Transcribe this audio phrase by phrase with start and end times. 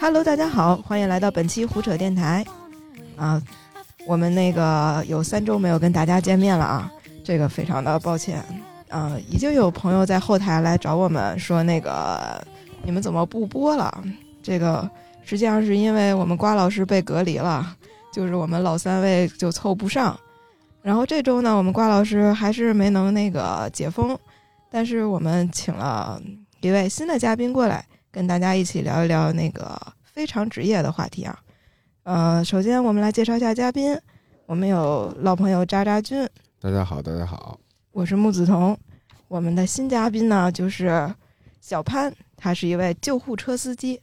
[0.00, 2.44] Hello，大家好，欢迎来到本期胡扯电台。
[3.16, 3.40] 啊，
[4.06, 6.92] 我们那个有三周没有跟大家见面了啊，
[7.24, 8.44] 这个非常的抱歉。
[8.88, 12.44] 啊，已经有朋友在后台来找我们说，那个
[12.82, 14.04] 你们怎么不播了？
[14.42, 14.88] 这个
[15.24, 17.74] 实际上是因为我们瓜老师被隔离了，
[18.12, 20.18] 就是我们老三位就凑不上。
[20.82, 24.16] 然后这周呢，我们瓜老师还是没能那个解封，
[24.70, 26.20] 但是我们请了
[26.60, 31.36] 一位新的嘉宾过来，跟大家一起聊一聊那个非常职业的话题啊。
[32.04, 34.00] 呃，首先我们来介绍一下嘉宾，
[34.46, 36.24] 我们有老朋友渣渣君，
[36.60, 37.58] 大家好，大家好，
[37.90, 38.78] 我是木子彤。
[39.26, 41.12] 我们的新嘉宾呢，就是
[41.60, 44.00] 小潘，他是一位救护车司机。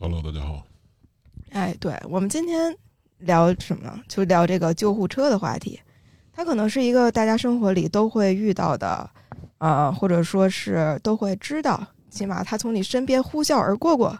[0.00, 0.66] Hello，大家好。
[1.50, 2.76] 哎，对我们今天
[3.18, 4.00] 聊什么呢？
[4.08, 5.78] 就聊这个救护车的话题。
[6.32, 9.08] 它可能是一个大家生活里都会遇到的，
[9.58, 14.16] 呃，或者说是都会知道，起码他从你身边呼啸而过过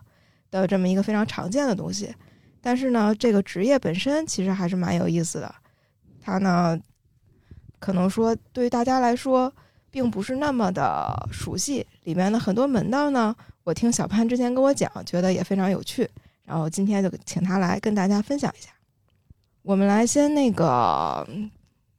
[0.50, 2.12] 的这么一个非常常见的东西。
[2.60, 5.54] 但是呢，这个职业本身其实还是蛮有意思的。
[6.20, 6.78] 它呢，
[7.78, 9.52] 可能说对于大家来说，
[9.90, 11.86] 并不是那么的熟悉。
[12.04, 16.08] 里面的很多门道呢，我听小潘之前跟我讲，觉得也非常有趣。
[16.44, 18.70] 然后今天就请他来跟大家分享一下。
[19.62, 21.26] 我们来先那个，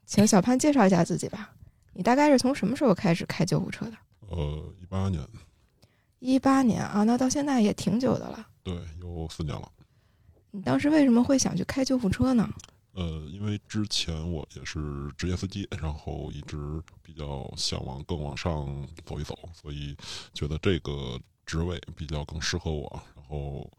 [0.05, 1.51] 请小潘介绍一下自己吧。
[1.93, 3.93] 你大概是从什么时候开始开救护车的？
[4.29, 5.21] 呃，一八年，
[6.25, 8.47] 一八年啊，那到现在也挺久的了。
[8.63, 9.71] 对，有四年了。
[10.49, 12.49] 你当时为什么会想去开救护车呢？
[12.93, 18.65] 呃，因为之前我也是职业司机，然后一直比较向往更往上
[19.05, 19.95] 走一走，所以
[20.33, 23.03] 觉得这个职位比较更适合我。
[23.15, 23.69] 然后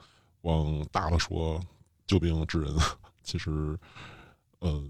[0.43, 1.59] 往大了说，
[2.07, 2.77] 救病治人，
[3.25, 3.77] 其实，
[4.59, 4.85] 呃，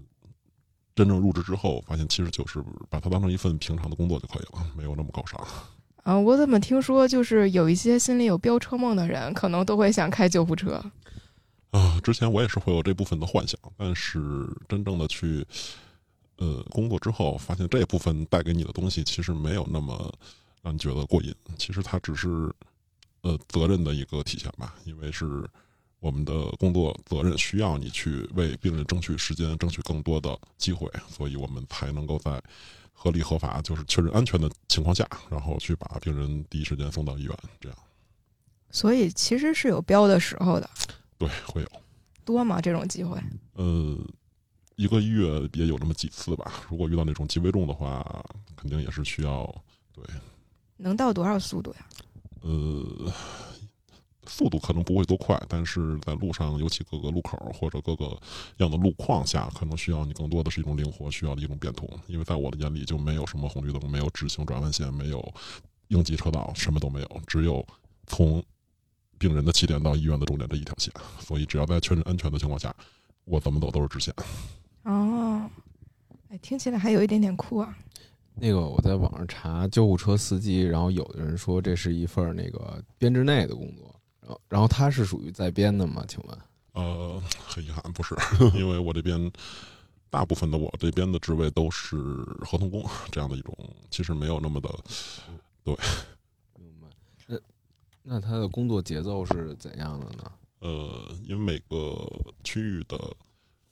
[0.93, 5.39] 真正入职之后，发现其实就是把它当成一份平常的工作就可以了，没有那么高尚。
[6.07, 10.81] 啊，我怎么听说就是有一些心里有飙车梦的人，可能都会想开救护车。
[11.71, 15.45] 啊，之前我也是会有这部分的幻想，但是真正的去
[16.37, 20.09] 呃工作之后，发现这部分带给你的东西其实没有那么
[20.61, 21.35] 让你觉得过瘾。
[21.57, 22.49] 其实它只是
[23.19, 25.43] 呃责任的一个体现吧，因为是
[25.99, 32.41] 我们的工作责任需要你去为病人争取时间，争取更多的机会，所以我们才能够在
[32.99, 37.37] 合理合法，就是确认安全的情况下，然后去把病人第一时间送到医院。
[37.61, 37.77] 这样
[38.71, 40.67] 所以其实是有标的时候的，
[41.19, 41.67] 对会有。
[42.25, 42.59] 多吗？
[42.59, 43.17] 这种机会？
[43.53, 43.97] 呃，
[44.75, 46.51] 一个月也有那么几次吧。
[46.69, 48.03] 如果遇到那种极危重的话，
[48.55, 49.45] 肯定也是需要
[49.93, 50.03] 对，
[50.75, 51.87] 能到多少速度呀？
[52.41, 53.13] 呃，
[54.27, 58.17] 速度可能不会多快，但是在路上，尤其各个路口或者各个
[58.57, 61.89] 样的路况下，可能需要你更多的是一种灵活，需要的一种变通。
[62.07, 65.33] 因为在我的眼里，就没有什么红绿灯，没有直行转弯线，没有
[65.87, 67.65] 应急车道，什么都没有，只有
[68.05, 68.43] 从
[69.17, 70.93] 病人的起点到医院的终点这一条线。
[71.19, 72.75] 所以，只要在确认安全的情况下，
[73.25, 74.13] 我怎么走都是直线。
[74.83, 75.49] 哦，
[76.29, 77.77] 哎，听起来还有一点点酷啊。
[78.39, 83.96] 那个我在网上查救护车司机，然后有的人说这是一份那个编制内的工作，然
[84.33, 86.03] 后然后他是属于在编的吗？
[86.07, 86.37] 请问？
[86.73, 88.15] 呃，很遗憾，不是，
[88.53, 89.31] 因为我这边
[90.09, 91.97] 大部分的我这边的职位都是
[92.41, 93.57] 合同工这样的一种，
[93.89, 94.69] 其实没有那么的
[95.63, 95.75] 明
[96.79, 96.87] 白。
[97.25, 97.39] 那
[98.03, 100.31] 那他的工作节奏是怎样的呢？
[100.59, 102.07] 呃，因为每个
[102.43, 102.97] 区域的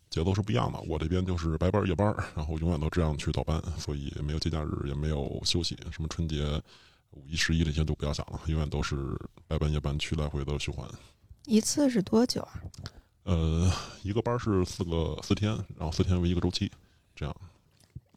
[0.09, 0.79] 节奏是不一样的。
[0.87, 6.61] 我这边就是白班儿夜班儿，然后永远都这样去倒班，所以没有节假日，也没有休息，什么春节、
[7.15, 9.17] 五一、十一这些都不要想了，永远都是
[9.47, 10.87] 白班夜班去来回的循环。
[11.45, 12.61] 一次是多久啊？
[13.23, 13.71] 呃，
[14.03, 16.71] 一个班儿是四个四天，然后四天为一个周期，
[17.15, 17.35] 这样。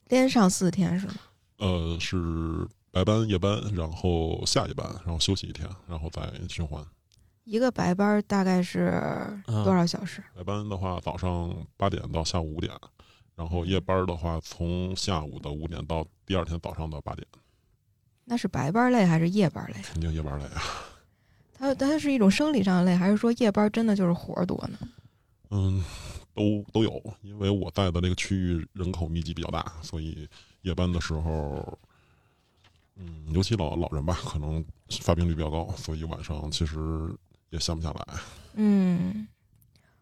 [0.08, 1.14] 连上四天是吗？
[1.58, 6.84] 呃，是白班、夜班，然后下夜班，然后休息一天，然后再循环。
[7.44, 10.22] 一个白班儿大概是多少小时？
[10.34, 12.74] 白班的话，早上八点到下午五点，
[13.34, 17.26] 然后夜班的话，从下午的五点到第二天早上的八点，
[18.28, 19.80] 那是白班儿累还是夜班儿累？
[19.82, 20.62] 肯定夜班累啊。
[21.54, 24.78] 它它是一种生理上的累，还是说夜班儿真的就是活儿多呢？
[25.50, 25.82] 嗯，
[26.34, 30.28] 都都有，因为我在的那个区域人口密集比较大，所以
[30.60, 31.78] 夜班的时候，
[32.96, 34.64] 嗯，尤其老老人吧，可能
[35.00, 36.78] 发病率比较高，所以晚上其实
[37.50, 38.06] 也闲不下来。
[38.54, 39.26] 嗯，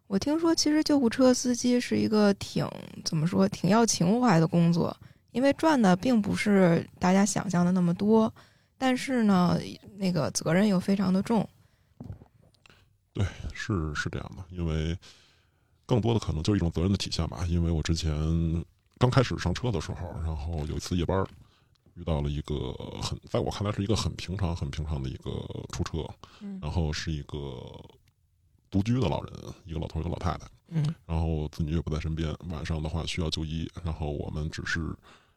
[0.08, 2.69] 我听说其实救护车司机是一个挺
[3.05, 4.94] 怎么说挺要情怀的工作，
[5.37, 8.33] 因为赚的并不是大家想象的那么多，
[8.79, 9.61] 但是呢，
[9.99, 11.47] 那个责任又非常的重。
[13.12, 13.23] 对
[13.53, 14.97] 是是这样的，因为
[15.85, 17.44] 更多的可能就是一种责任的体现吧。
[17.47, 18.11] 因为我之前
[18.97, 21.29] 刚开始上车的时候，然后有一次夜班儿，
[21.97, 22.73] 遇到了一个
[23.03, 25.31] 很在我看来是一个很平常、很平常的一个
[25.71, 25.99] 出车，
[26.41, 27.62] 嗯然后是一个
[28.71, 29.35] 独居的老人，
[29.67, 34.81] 一个老头儿一个老太太，嗯然后子女也不在身边，晚上的话需要就医，然后我们只是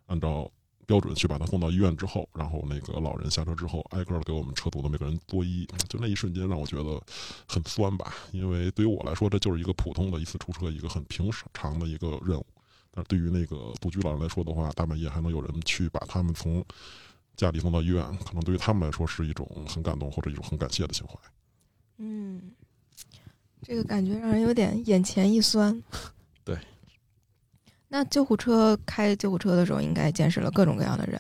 [0.10, 0.52] 按照
[0.86, 7.00] 标准去把他送到医院之后，然后那个老人下车之后，挨个的给我们车组的每个人作揖，就那一瞬间让我觉得
[7.48, 12.46] 很酸吧，因为对于我来说，这就是一个普通的一次出车，一个很平常的一个任务，
[12.90, 16.66] 但是对于那个独居老人来说的话，大半夜还能有人去把他们从
[17.36, 21.14] 家里送到医院，可能对于他们来说是一种很感动或者一种很感谢的情怀。
[21.98, 22.52] 嗯，
[23.62, 25.80] 这个感觉让人有点眼前一酸。
[26.44, 26.58] 对。
[27.90, 31.20] 那救护车开救护车的时候，应该见识了各种各样的人。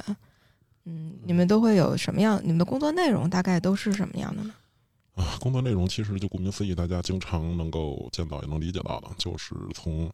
[0.86, 2.40] 嗯，你们都会有什么样？
[2.44, 4.54] 你们的工作内容大概都是什么样的呢？
[5.16, 10.10] 啊，工作内容其实就顾名思义，大家经常能够见到也能理解到的，就是从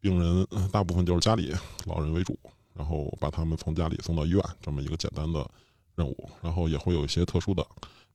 [0.00, 1.54] 病人呃大部分就是家里
[1.86, 2.38] 老人为主，
[2.74, 5.48] 然后把他们从家里送到医院这么一个简单的
[5.94, 7.64] 任务，然后也会有一些特殊的，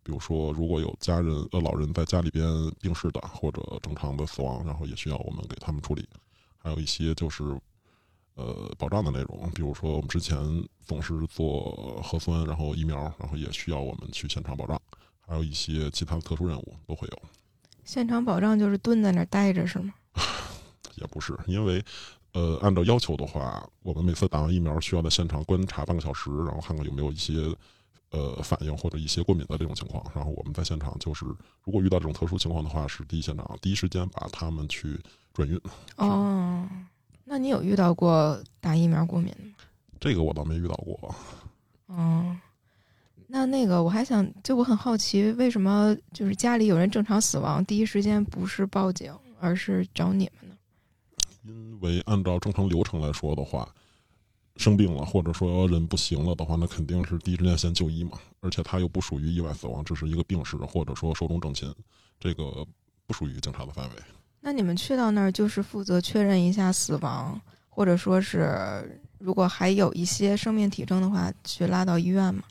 [0.03, 2.45] 比如说如果有家人呃老人在家里边
[2.79, 6.07] 病逝的或者正常的死亡，然后也需要我们给他们处理，
[6.57, 7.43] 还有一些就是
[8.37, 10.37] 呃保障的内容，比如说我们之前
[10.85, 14.81] 总是做核酸，然后疫苗，然后也需要我们去现场保障。
[15.29, 17.21] 还有一些其他的特殊任务都会有，
[17.83, 19.93] 现场保障就是蹲在那儿待着是吗？
[20.95, 21.83] 也不是因为，
[22.31, 27.53] 呃，按照要求的话，我们每次打完疫苗需要在现场观察半个小时，然后看看有没有一些
[28.11, 30.01] 呃反应或者一些过敏的这种情况。
[30.15, 31.25] 然后我们在现场就是，
[31.63, 34.97] 如果遇到这种特殊情况的话，是第一现场第一时间把他们去
[35.33, 35.59] 转运。
[35.97, 36.65] 哦，
[37.29, 39.53] 那你有遇到过打疫苗过敏的吗？
[39.99, 41.15] 这个我倒没遇到过。
[41.87, 42.37] 哦，
[43.27, 50.55] 那那个我还想，就我很好奇，为什么就是家里有人正常死亡，第一时间不是报警，而是找你们呢？
[51.43, 53.67] 因为按照正常流程来说的话，
[54.55, 58.17] 生病了或者说人不行了的话，那肯定是第一时间先就医嘛。
[58.39, 61.73] 而且他又不属于意外死亡，只是一个病史或者说寿终正寝，
[62.19, 62.65] 这个
[63.05, 63.95] 不属于警察的范围。
[64.47, 72.41] 那你们去到那儿就是负责确认一下死亡，或者说是如果还有一些生命体征的话，去拉到医院吗？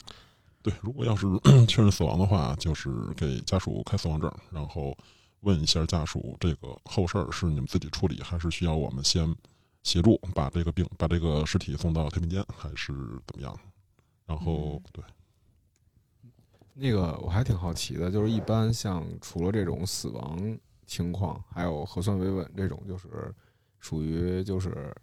[0.60, 1.26] 对，如果要是
[1.66, 4.94] 确认死亡的话，就是给家属开死亡证，然后
[5.40, 9.34] 问一下家属这个后事儿是你们自己处理，还是需要我们先
[9.82, 12.92] 协助把这个病把这个尸体送到太平间，还是
[13.26, 13.58] 怎么样？
[14.26, 15.02] 然后对，
[16.74, 23.34] 那个我还挺好奇的，就是一般像除了这种死亡情况，还有核酸维稳这种，就是
[23.78, 24.94] 属于就是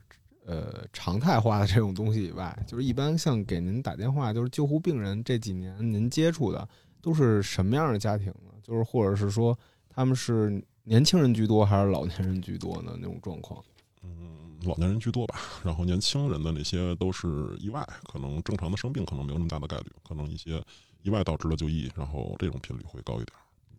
[0.46, 6.68] 呃常态化的这种东西以外，就是一般像给您打电话，就是救护病人这几年您接触的
[7.02, 8.52] 都是什么样的家庭呢？
[8.62, 9.58] 就是或者是说
[9.90, 12.94] 他们是年轻人居多，还是老年人居多呢？
[12.98, 13.64] 那种状况？
[14.02, 20.62] 嗯，老年人居多吧，然后年轻人的那些都是意外，可能正常的生病可能没有那么大的概率，可能一些
[21.02, 23.28] 意外导致的就医，然后这种频率会高一点。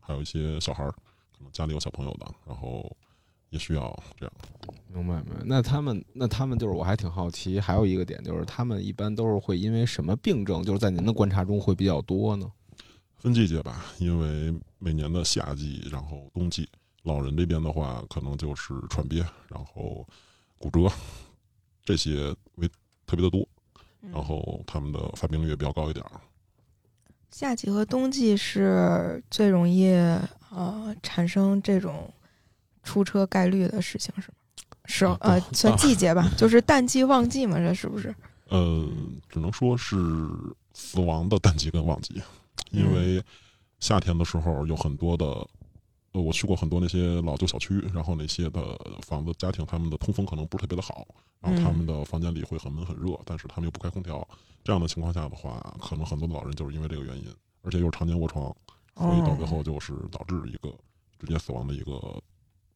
[0.01, 0.95] 还有一些小孩儿，
[1.52, 2.91] 家里有小朋友的，然后
[3.50, 4.32] 也需要这样。
[4.88, 5.43] 明白明白。
[5.44, 12.50] 那他们那他们就是我还挺好奇，还有一个点就是他们一般都是会因为什么病症，就是在您的观察中会比较多呢？
[13.17, 16.69] 分季节吧，因为每年的夏季，然后冬季，
[17.05, 20.06] 老人这边的话，可能就是喘憋，然后
[20.58, 20.93] 骨折
[21.85, 22.69] 这些为
[23.06, 23.49] 特别的多，
[24.02, 26.20] 嗯然后他们的发病率也比较高一点儿。
[27.36, 29.88] 夏季和冬季是最容易
[30.50, 32.08] 呃产生这种
[32.84, 34.34] 出车概率的事情，是吗？
[34.84, 38.14] 是啊呃，算季节吧，就是淡季旺季嘛，这是不是？
[38.50, 38.88] 呃，
[39.29, 39.96] 只能说是
[40.74, 42.22] 死亡的淡季跟旺季，
[42.70, 43.20] 因为
[43.81, 45.26] 夏天的时候有很多的，
[46.15, 51.05] 呃，我去过很多那些老旧小区，然后那些的房子家庭，他们的通风可能不是特别的好，
[51.41, 54.27] 然后他们的房间里会很闷很热，但是他们又不开空调，
[54.63, 57.27] 这样的情况下的话，可能很多的老人就是因为这个原因，
[57.63, 58.44] 而且又是常年卧床，
[58.97, 60.73] 所以到最后就是导致一个
[61.19, 62.23] 直接死亡的一个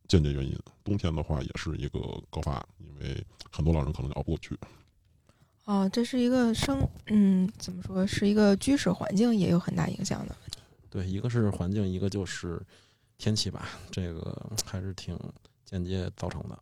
[0.09, 0.59] 间接原因。
[0.83, 4.59] 冬天的话也是一个高发，因为很多老人可能熬不过去。
[5.65, 10.35] 哦，这是一个生，嗯，怎么说，是一个居室环境也有很大影响的。
[10.91, 12.61] 对，一个是环境，一个就是
[13.19, 15.19] 天气吧，这个还是挺
[15.65, 16.59] 间接造成的。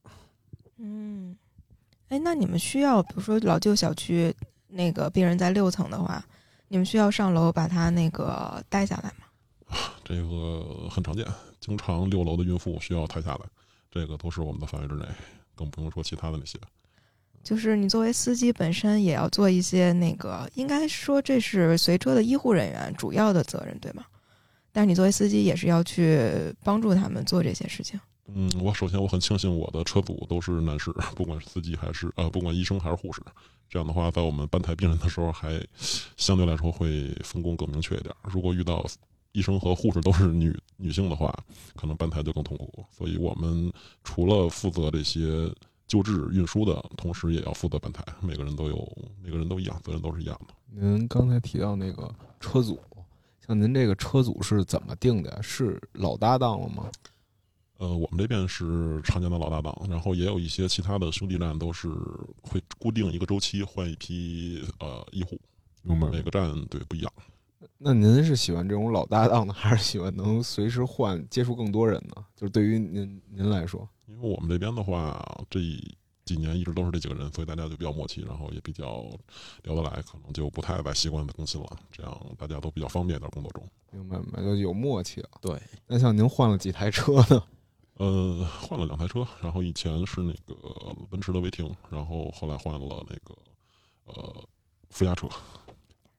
[0.79, 1.37] 嗯，
[2.09, 4.35] 哎，那你们需要，比如说老旧小区
[4.67, 6.25] 那个病人在六层的话，
[6.69, 9.79] 你们需要上楼把他那个带下来吗？
[10.03, 11.27] 这个很常见，
[11.61, 13.41] 经常六楼的孕妇需要抬下来，
[13.91, 15.05] 这个都是我们的范围之内，
[15.55, 16.59] 更不用说其他的那些。
[17.43, 24.05] 就是你作为司机本身也要做一些那个，应该说这是随车的医护人员主要的责任，对吗？
[24.77, 27.99] 但是你作为司机也是要去帮助他们做这些事情。
[28.27, 33.23] 嗯，我首先我很庆幸我的车组都是男士，不管是司机还是呃，不管医生还是护士，
[33.71, 35.59] 这样的话，在我们搬抬病人的时候，还
[36.19, 38.15] 相对来说会分工更明确一点。
[38.23, 38.85] 如果遇到
[39.33, 41.35] 医生和护士都是女女性的话，
[41.75, 42.85] 可能搬抬就更痛苦。
[42.95, 43.73] 所以我们
[44.05, 45.51] 除了负责这些
[45.87, 48.05] 救治运输的同时，也要负责搬抬。
[48.21, 50.55] 每个人都有，每个人都一样，责任都是一样的。
[50.69, 52.79] 您刚才提到那个车组，
[53.47, 55.43] 像您这个车组是怎么定的？
[55.43, 56.91] 是老搭档了吗？
[57.79, 61.89] 呃，我们这边是常见的老搭档，然后也有一些其他的兄弟站都是
[62.43, 65.39] 会固定一个周期换一批呃医护，
[65.83, 67.13] 明白每个站对不一样。
[67.79, 72.25] 那您是喜欢这种老搭档呢， 还是喜欢能随时换、接触更多人呢？
[72.35, 75.61] 就是对于您您来说，因为我们这边的话，这
[76.27, 79.09] 几年一直都是这几个人，所以大家就比较默契，然后也比较
[79.63, 83.67] 聊得来，可能就不太再习惯更新了，这样大家都比较方便在工作中。
[83.93, 85.31] 明白明白，就有默契了。
[85.41, 87.43] 对，那像您换了几台车呢？
[87.99, 90.55] 呃，换了两台车，然后以前是那个
[91.09, 93.35] 奔驰的威霆，然后后来换了那个
[94.05, 94.45] 呃
[94.91, 95.27] 私家车。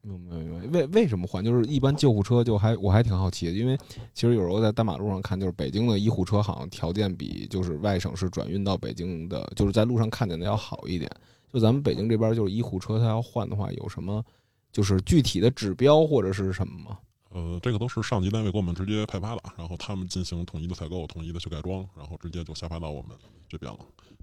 [0.08, 1.44] 明白明白，为为什么换？
[1.44, 3.78] 就是一般救护车就还我还挺好奇的，因为
[4.14, 11.12] 其实有时候在大马路上看，就是北京的医护车好像条件比就是外省市转运到北京的，就是在路上看见的要好一点。
[11.52, 14.24] 就咱们北京这边，就是医护车它要换的话，有什么
[14.72, 16.98] 就是具体的指标或者是什么吗？
[17.30, 23.12] 呃，这个都是上级单位给我们直接派发的，然后他们进行统一的采购、统一的去改装，然后直接就下发到我们
[23.50, 23.80] 这边了。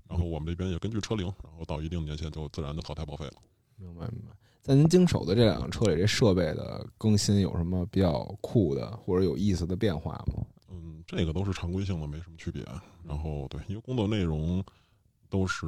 [0.09, 3.35] 然后我们这边也根据车龄，然后到一定年限就自然的淘汰报废了。
[3.76, 4.35] 明白明白。
[4.64, 10.42] 在您经手的这两辆车里，这设备的更新有什么比较酷的或者有意思的变化吗？
[10.71, 12.64] 嗯，这个都是常规性的，没什么区别。
[13.06, 14.64] 然后对，因为工作内容
[15.28, 15.66] 都是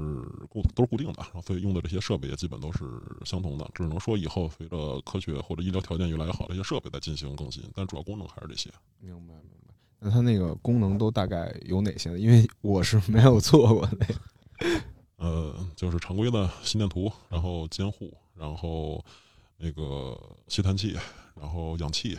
[0.48, 2.84] 固都是固定的，然后所以用的这些设备也基本都是
[3.26, 3.70] 相同的。
[3.74, 8.70] 只能说以后随着科学或者医疗条件越来越好，这些设备在进行更新，但主要功能还是这些。
[8.98, 9.74] 明白明白。
[9.98, 12.18] 那它那个功能都大概有哪些呢？
[12.18, 14.14] 因为我是没有做过那个。
[15.16, 19.02] 呃，就是常规的心电图，然后监护，然后
[19.56, 20.18] 那个
[20.49, 20.96] 吸痰器，
[21.35, 22.18] 然后氧气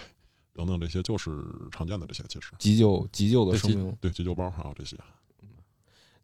[0.54, 1.32] 等等这些，就是
[1.72, 2.24] 常见的这些。
[2.28, 3.96] 其实急救急救的生命。
[4.02, 4.98] 对急救包还有这些。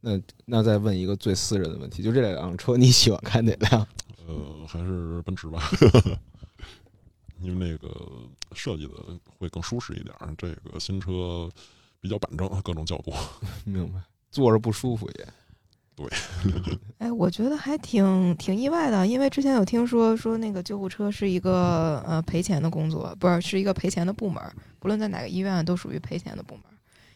[0.01, 3.87] 那那再问一个最私人的问题，就这两辆车，你喜欢开哪辆？
[4.27, 5.61] 呃，还是奔驰吧，
[7.39, 7.89] 因为那个
[8.53, 8.93] 设计的
[9.37, 10.33] 会更舒适一点儿。
[10.37, 11.49] 这个新车
[12.01, 13.13] 比较板正，各种角度。
[13.63, 14.01] 明白，
[14.31, 15.27] 坐着不舒服也。
[15.95, 16.07] 对
[16.97, 24.41] 哎，我觉得还挺挺意外的，因为之前有听说说那个救护车是一个呃赔钱的工作，不是是一个赔钱的部门，
[24.79, 26.63] 不论在哪个医院都属于赔钱的部门，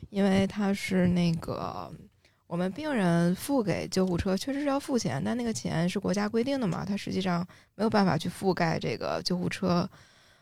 [0.10, 1.92] 因为它是那个
[2.46, 9.90] 我们病人付给救护车确实是要付钱，但那个钱是国家规定的嘛，它实际上没有办法去覆盖这个救护车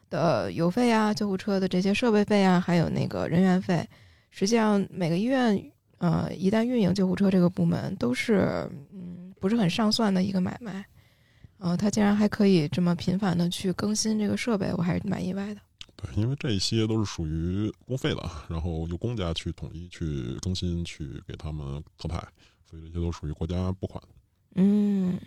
[0.10, 3.88] 的油费啊、救护车的这些设备费啊，还有那个人员费。
[4.30, 5.58] 实际上每个医院
[5.98, 10.86] 呃，一旦运营救护车这个部门，都是嗯不是很上算的一个买卖。
[11.58, 15.62] 呃，他竟然还可以这么频繁的去更新这个设备，我还是蛮意外的。
[15.96, 22.18] 对，因为这些都是属于公费的，然后由公家去统一去更新，去给他们特派，
[22.70, 24.04] 所以这些都属于国家拨款。
[24.56, 25.18] 嗯。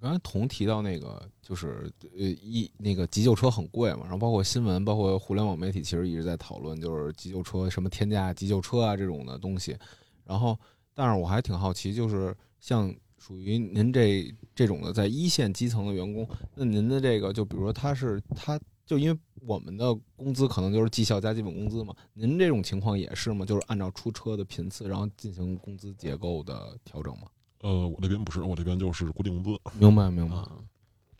[0.00, 9.76] 刚才童提到那个，就是呃一那个急救车很贵嘛，然后包括新闻，包括互联网媒体，其实一直在讨论，就是急救车什么天价急救车啊这种的东西。
[10.24, 10.58] 然后，
[10.94, 18.58] 但是我还挺好奇，就是像属于您这这种的在一线基层的员工，那您的这个，就比如说他是他。
[18.86, 23.44] 就因为我们的工资可能就是绩效加基本工资嘛，您这种情况也是吗？
[23.44, 27.26] 就是按照出车的频次，然后进行工资结构的调整吗？
[27.60, 29.60] 呃，我这边不是，我这边就是固定工资。
[29.78, 30.48] 明白，明白，啊，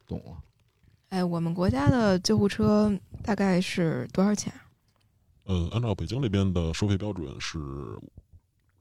[0.07, 0.37] 懂了。
[1.09, 2.92] 哎，我们国家的救护车
[3.23, 4.62] 大概是多少钱啊？
[5.45, 7.59] 呃，按照北京这边的收费标准是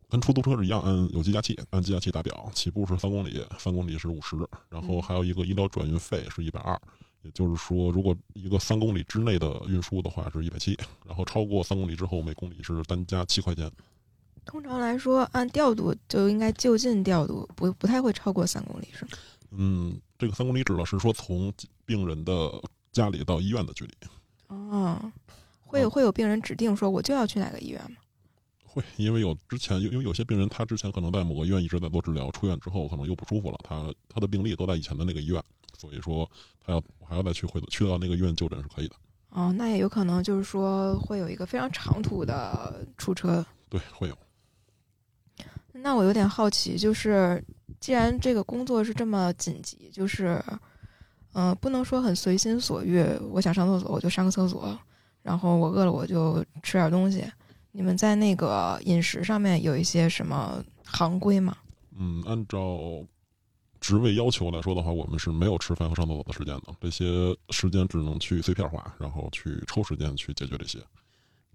[0.09, 4.35] 跟出租车是一样，按有计价器，按计价器打表，起步是三公里，三公里是五十，
[4.69, 6.79] 然后还有一个医疗转运费是一百二。
[7.23, 13.69] 也就是说，如果一个三公里之内的运输的话是一百七，然后超过三公里之后，每公里是单加七块钱。
[14.47, 19.11] 通常来说，按调度就应该就近调度，不不太会超过三公里，是吗？
[19.51, 21.53] 嗯，这个三公里指的是说从
[21.85, 22.51] 病人的
[22.91, 23.93] 家里到医院的距离。
[24.47, 25.11] 哦，
[25.61, 27.97] 会有会有病人指定说我就要去哪个医院吗？
[28.63, 35.43] 会，因为有之前有因为有些病人他之前可能在某个医院一直在做治疗，出院之后可能又不舒服了，他他的病历都在以前的那个医院，
[35.77, 36.29] 所以说
[36.65, 38.95] 他要我还要再去回去到那个医院就诊是可以的。
[39.29, 43.45] 哦，那也有可能就是说会有一个非常长途的出车。
[43.69, 44.17] 对，会有。
[45.81, 47.43] 那我有点好奇，就是
[47.79, 50.43] 既然这个工作是这么紧急，就是
[51.33, 54.77] 嗯、呃不能说很随心所欲，我想上厕所我就上个厕所，
[55.21, 57.23] 然后我饿了我就吃点东西。
[57.71, 61.55] 你们在那个饮食上面有一些什么行规吗？
[61.99, 62.79] 嗯，按照
[63.79, 70.79] 职位要求来说的话，我们是没有吃饭和上厕所的时间的，这些时间只能去碎片化，然后去抽时间去解决这些。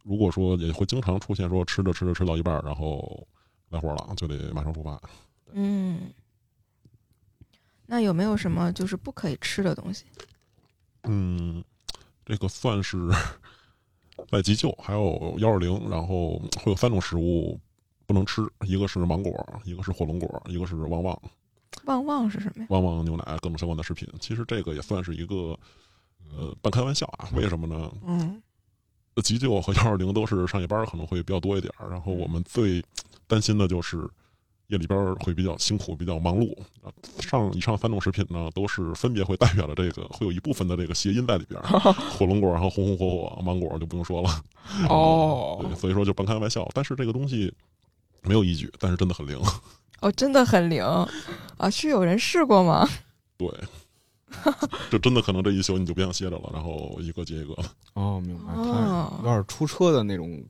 [0.04, 3.26] 如果说也会经常出现说吃着吃着吃到一半，然后
[3.72, 5.00] 来火了，就得马上出发。
[5.52, 6.12] 嗯，
[7.86, 10.04] 那有没有什么就是不可以吃的东西？
[11.04, 11.64] 嗯，
[12.24, 13.08] 这个算是
[14.30, 17.58] 在急救，还有幺二零，然后会有三种食物
[18.06, 21.20] 不能吃，一个是芒果，一个是火龙果，一个是旺旺。
[21.84, 22.66] 旺旺是什么呀？
[22.70, 24.08] 旺旺牛奶各种相关的食品。
[24.20, 25.58] 其实这个也算是一个
[26.30, 27.28] 呃半开玩笑啊。
[27.34, 27.90] 为什么呢？
[28.06, 28.40] 嗯
[29.22, 32.82] 急救和幺二零都是上夜班可能会比较多一点儿，然后我们最
[33.32, 33.96] 担心的就是
[34.66, 36.54] 夜里边会比较辛苦、比较忙碌。
[36.82, 41.58] 啊上以上三种食品呢，都是分别会代表了这个 会有一部分的这个谐音在里边。
[42.12, 44.28] 火龙果，然后红红火火，芒果就不用说了。
[44.90, 46.68] 哦对，所以说就半开玩笑。
[46.74, 47.50] 但是这个东西
[48.22, 49.40] 没有依据，但是真的很灵。
[50.00, 50.82] 哦，真的很灵
[51.56, 51.70] 啊！
[51.70, 52.86] 是有人试过吗？
[53.38, 53.48] 对，
[54.90, 57.54] 就真的可能这一宿你就不想歇着了，然后一个接一个。
[57.94, 60.42] 哦，明白，哦它有点出车的那种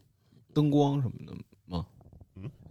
[0.54, 1.32] 灯光什么的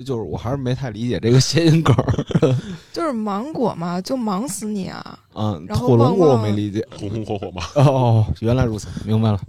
[0.03, 2.55] 就是我还是没太理解这个谐音梗儿
[2.91, 5.19] 就是芒果嘛，就忙死你啊！
[5.35, 5.63] 嗯。
[5.67, 6.85] 然后火龙果我没理解。
[6.97, 9.39] 红红火火嘛，哦，原来如此，明白了。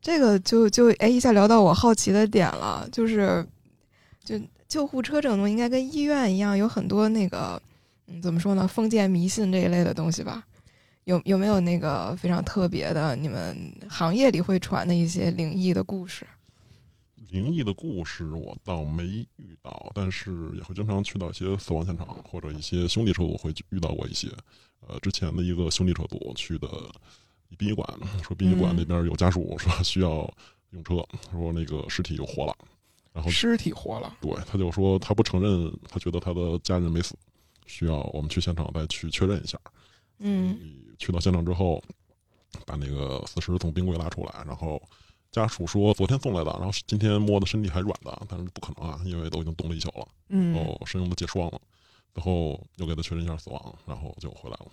[0.00, 3.46] 这个就就哎，一下聊到我好奇的点了，就是
[4.24, 7.60] 就救护车这种东西，应该跟医院一样，有很多那个
[8.08, 10.42] 嗯，怎么说呢，封建迷信这一类的东西吧？
[11.04, 13.56] 有有没有那个非常特别的，你们
[13.88, 16.26] 行业里会传的一些灵异的故事？
[17.34, 24.28] 灵异的故事我倒没遇到，但是也会经常去到一些死亡现场或者一些兄弟车组会遇到过一些。
[24.86, 26.68] 呃，之前的一个兄弟车组去的
[27.58, 27.84] 殡仪馆，
[28.22, 30.32] 说殡仪馆嗯那边有家属说需要
[30.70, 32.56] 用车，说那个尸体就活了，
[33.12, 37.16] 然后尸体活了，对他就说他不承认，他觉得他的家人没死，
[37.66, 39.58] 需要我们去现场再去确认一下。
[40.18, 40.56] 嗯
[40.98, 41.82] 去到现场之后，
[42.64, 44.80] 把那个死尸从冰柜拉出来，然后
[45.34, 51.60] 家属说昨天送来的，然后今天摸的身体还软的，但是不可能啊，因为都已经冻了一宿了，嗯然后身上都结霜了，
[52.14, 54.66] 然后又给他确认一下死亡，然后就回来了。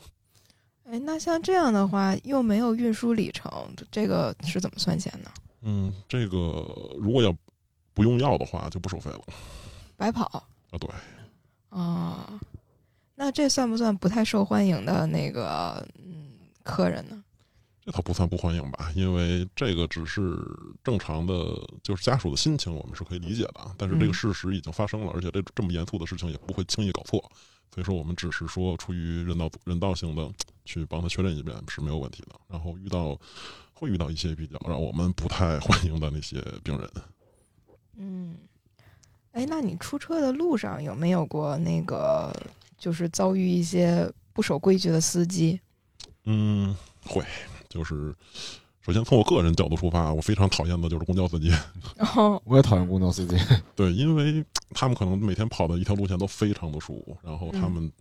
[0.86, 3.52] 哎，那像这样的话，又没有运输里程，
[3.90, 5.32] 这个是怎么算钱呢？
[5.62, 6.38] 嗯，这个
[7.00, 7.36] 如果要
[7.94, 9.22] 不用药的话，就不收费了
[9.98, 10.44] 白跑啊。
[10.80, 10.90] 对，
[11.70, 12.40] 啊？
[13.16, 16.30] 那这算不算不太受欢迎的那个嗯
[16.64, 17.24] 客人呢？
[17.92, 20.38] 这倒不算不欢迎吧，因为这个只是
[20.82, 21.34] 正常的，
[21.84, 23.76] 就是家属的心情，我们是可以理解的。
[23.78, 27.20] 但是这嗯个事实已经发生了，而且这这么严肃的事情也不会轻易搞错，
[27.74, 30.32] 所以说我们只是说出于人道人道性的
[30.64, 32.40] 去帮他确认一遍是没有问题的。
[32.48, 33.20] 然后遇到
[33.74, 36.90] 会遇到一些比较让我们不太欢迎的那些病人，
[37.98, 38.38] 嗯，
[39.34, 42.34] 哎，那你出车的路上有没有过那个
[42.78, 45.60] 就是遭遇一些不守规矩的司机？
[46.24, 46.74] 嗯，
[47.04, 47.26] 会
[47.72, 48.14] 就是。
[48.84, 51.54] 首先，从我个人角度出发，我非常讨厌的就是公交司机。
[52.16, 53.38] 哦， 我也讨厌公交司机。
[53.78, 57.92] 对，因为他们可能每天跑的一条路线都非常的熟，然后他们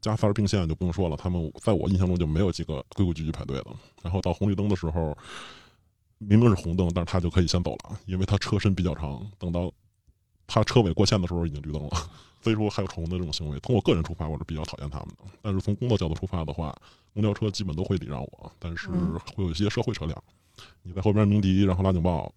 [0.00, 3.66] 加塞儿并线就不用说了，他们在我印象中就没有几个规规矩矩排队的。
[4.02, 5.16] 然后到红绿灯的时候，
[6.18, 9.70] 明明是红灯，但是他就可以先走了，因为他车身比较长，等到
[10.48, 11.90] 他车尾过线的时候已经绿灯了。
[12.42, 15.24] 所以说还有闯红灯这种行为，从我个人出发，我是比较讨厌他们的。
[15.40, 16.76] 但是从工作角度出发的话，
[17.14, 20.22] 公交车基本都会礼让我，但是嗯会有一些社会车辆，
[20.82, 22.32] 你在后边鸣笛，然后拉警报，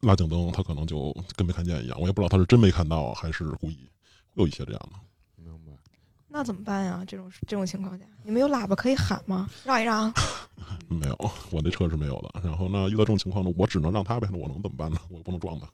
[0.00, 2.00] 拉警灯，他可能就跟没看见一样。
[2.00, 3.88] 我也不知道他是真没看到还是故意，
[4.34, 4.98] 会有一些这样的。
[5.36, 5.72] 明白。
[6.28, 7.04] 那怎么办呀？
[7.06, 9.50] 这种这种情况下，你们有喇叭可以喊吗？
[9.64, 10.10] 让一让。
[10.88, 12.40] 没有，我那车是没有的。
[12.42, 14.98] 然后呢，遇到这种情况呢，我只能让他呗，那我能怎么办呢？
[15.10, 15.68] 我又不能撞他，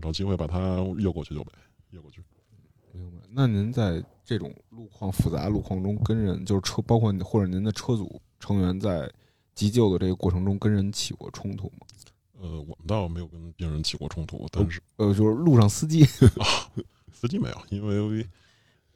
[0.00, 1.52] 找机会把他越过去就呗，
[1.90, 2.22] 越过去。
[2.92, 3.18] 明白。
[3.30, 9.10] 那您在这种路况复杂路况中跟人，就是车，包括你或者您的车组成员在
[9.54, 11.86] 急救的这个过程中跟人起过冲突吗？
[12.38, 16.04] 呃，我们倒没有跟病人起过冲突，但是呃，就是路上司机。
[17.12, 18.26] 司机没有，因为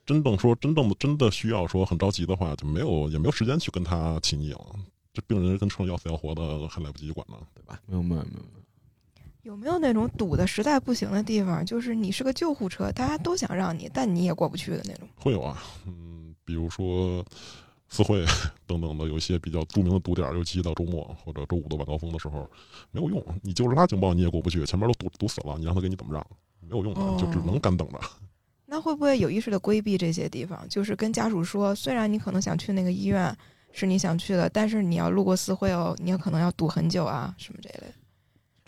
[0.04, 4.66] 真正说真正的真的需要说很着急的话，就没有也没有时间去跟他起腻了。
[5.12, 7.80] 这病人跟车要死要活的，还来不及管呢，对吧？
[7.86, 8.59] 明白，明白。
[9.42, 11.64] 有没有那种堵的实在不行的地方？
[11.64, 15.08] 就是你是个救护车，大家都想让你，但你也过不去的那种。
[15.16, 17.24] 会有啊，嗯，比如说
[17.88, 18.24] 四惠
[18.66, 22.48] 等等的，有一些比较著名的堵点儿，尤其到周末或者周五的晚高峰的时候，
[22.90, 23.24] 没有用。
[23.42, 26.24] 你就是拉警报你也过不去，前面都堵堵死了，你让他给你怎么让？
[26.60, 27.98] 没有用的，就只能干等着。
[28.66, 30.68] 那会不会有意识的规避这些地方？
[30.68, 33.36] 就是跟家属说，虽然你可能想去那个医院，
[33.72, 37.94] 是你想去的，但是你要路过四惠哦，你有可能要堵很久啊，什么这一类的。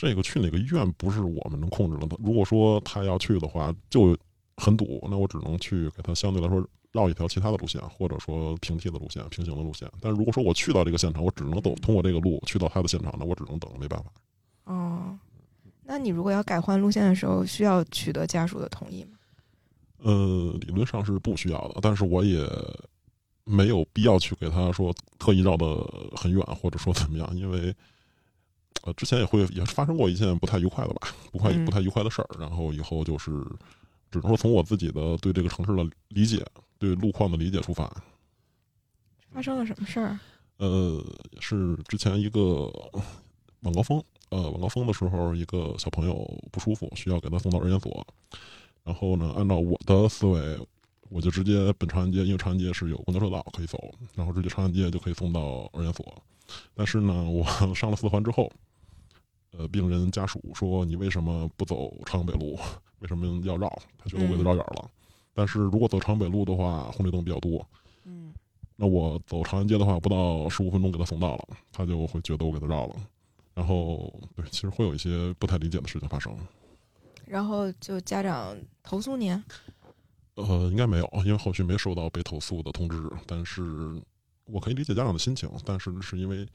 [0.02, 2.16] 这个去哪个医院不是我们能控制的。
[2.18, 4.18] 如果说他要去的话，就
[4.56, 9.88] 很堵，那我只能去给他相对来说绕一条其他的路线，或者说平替的路线、平行的路线。
[10.00, 14.10] 但如果说我去到这个现场，我只能走通过这个路去到他的现场，那我只能等，没办法。
[14.64, 15.16] 哦，
[15.84, 19.10] 那你如果要改换路线的时候，需要取得家属的同意吗？
[19.98, 22.44] 呃，理论上是不需要的，但是我也
[23.44, 25.76] 没有必要去给他说特意绕得
[26.16, 27.72] 很远，或者说怎么样，因为
[28.84, 33.30] 呃之前也会也发生过一件不太愉快的吧，不快嗯不太愉快的事儿，然后以后就是
[34.10, 36.44] 只能说从我自己的对这个城市的理解、
[36.78, 37.90] 对路况的理解出发。
[39.30, 40.18] 发生了什么事儿？
[40.58, 41.02] 呃，
[41.40, 42.70] 是之前一个
[43.60, 46.14] 晚高峰，呃，晚高峰的时候，一个小朋友
[46.50, 48.06] 不舒服，需要给他送到儿研所。
[48.84, 50.58] 然后呢，按照我的思维，
[51.08, 53.78] 我就直接奔长安街，因为长安街是有公交车道可以走，
[54.14, 56.22] 然后直接长安街就可以送到儿研所。
[56.74, 58.50] 但是呢， 我上了四环之后，
[59.52, 62.58] 呃，病人家属说：“你为什么不走朝阳北路？
[63.00, 63.68] 为什么要绕？
[63.98, 64.90] 他觉得我给他绕远了。
[65.34, 67.66] 但是如果走朝阳北路的话，红绿灯比较多，
[68.04, 68.32] 嗯，
[68.76, 72.96] 那我走长安街的话，不到十五分钟给他送到了，他就会觉得我给他绕了。
[73.54, 76.34] 然后，对，其实会有一些不太理解的事情发生。
[77.26, 79.44] 然后就家长投诉你啊？
[80.34, 83.02] 呃，应该没有，因为后续没收到被投诉的通知。
[83.26, 83.62] 但是
[84.52, 86.46] 我可以理解家长的心情，但是是因为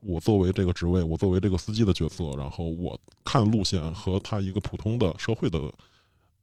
[0.00, 5.72] 我作为这个职位，我作为这个司机的角色，然后我看路线和他一个普通的社会的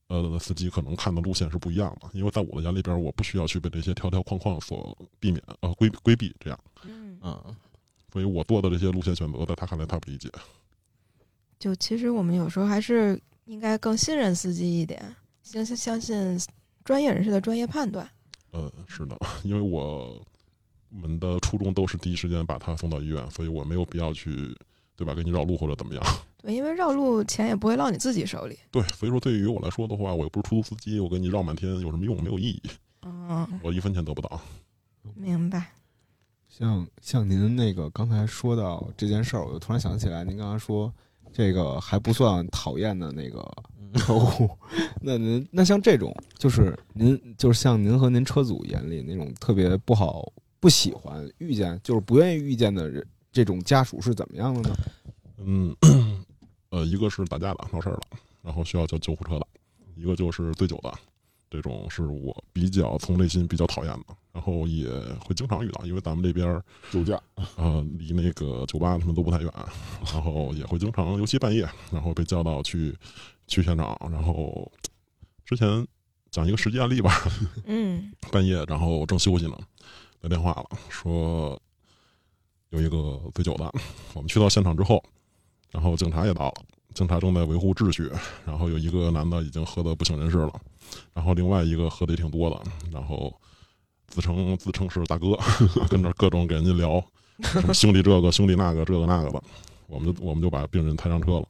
[0.08, 2.10] 呃司机可能看的路线是不一样的。
[2.14, 7.56] 因为在我的眼里边，我不需要去被这些条条框框所避免呃规规避这样，嗯，嗯，
[8.12, 10.30] 所以我做的这些路线选择，在他看来他不理解。
[11.60, 16.40] 就其实我们有时候还是应该更信任司机一点，相信相信
[16.84, 18.10] 专业人士的专业判断。
[18.54, 20.20] 嗯，是的，因为我
[20.92, 24.56] 们的初衷都是第一时间把他送到医院，所以我没有必要去，
[24.96, 25.14] 对吧？
[25.14, 26.04] 给你绕路或者怎么样。
[26.44, 28.58] 对，因为绕路钱也不会落你自己手里。
[28.72, 32.22] 对，所以说对于我来说的话，我又不是出租司机，我给你绕满天有什么用？
[32.22, 32.62] 没有意义，
[33.04, 34.42] 嗯，我一分钱得不到。
[35.16, 35.72] 明白。
[36.48, 40.94] 像像您那个刚才说到这件事儿，我就突然想起来，您刚才说
[41.32, 43.40] 这个还不算讨厌的那个
[43.94, 44.50] 客户，
[45.00, 50.30] 那您那像这种，就是您就是像您和您车主眼里那种特别不好、
[50.62, 54.76] 不喜欢遇见，就是不愿意遇见的人，这种家属是怎么样的呢？
[55.44, 55.76] 嗯，
[56.70, 58.02] 呃，一个是打架的闹事儿了，
[58.44, 59.46] 然后需要叫救护车的；
[59.96, 60.94] 一个就是醉酒的，
[61.50, 64.88] 这种是我比较从内心比较讨厌的，然后也
[65.26, 67.20] 会经常遇到，因为咱们这边儿酒驾，
[67.56, 69.52] 呃，离那个酒吧他们都不太远，
[70.14, 72.96] 然后也会经常，尤其半夜，然后被叫到去
[73.48, 74.72] 去现场，然后
[75.44, 75.86] 之前
[76.30, 77.12] 讲一个实际案例吧，
[77.66, 79.58] 嗯 半夜，然后正休息呢，
[80.22, 81.60] 来电话了，说
[82.70, 83.72] 有一个醉酒的，
[84.14, 85.04] 我们去到现场之后，
[85.72, 86.54] 然后警察也到了，
[86.94, 88.10] 警察正在维护秩序，
[88.46, 90.54] 然后有一个男的已经喝的不省人事了，
[91.14, 93.34] 然后另外一个喝的也挺多的，然后
[94.08, 95.38] 自称自称是大哥，
[95.90, 97.04] 跟着各种给人家聊，
[97.42, 99.42] 什么兄弟这个兄弟那个这个那个的，
[99.88, 101.48] 我们就我们就把病人抬上车了，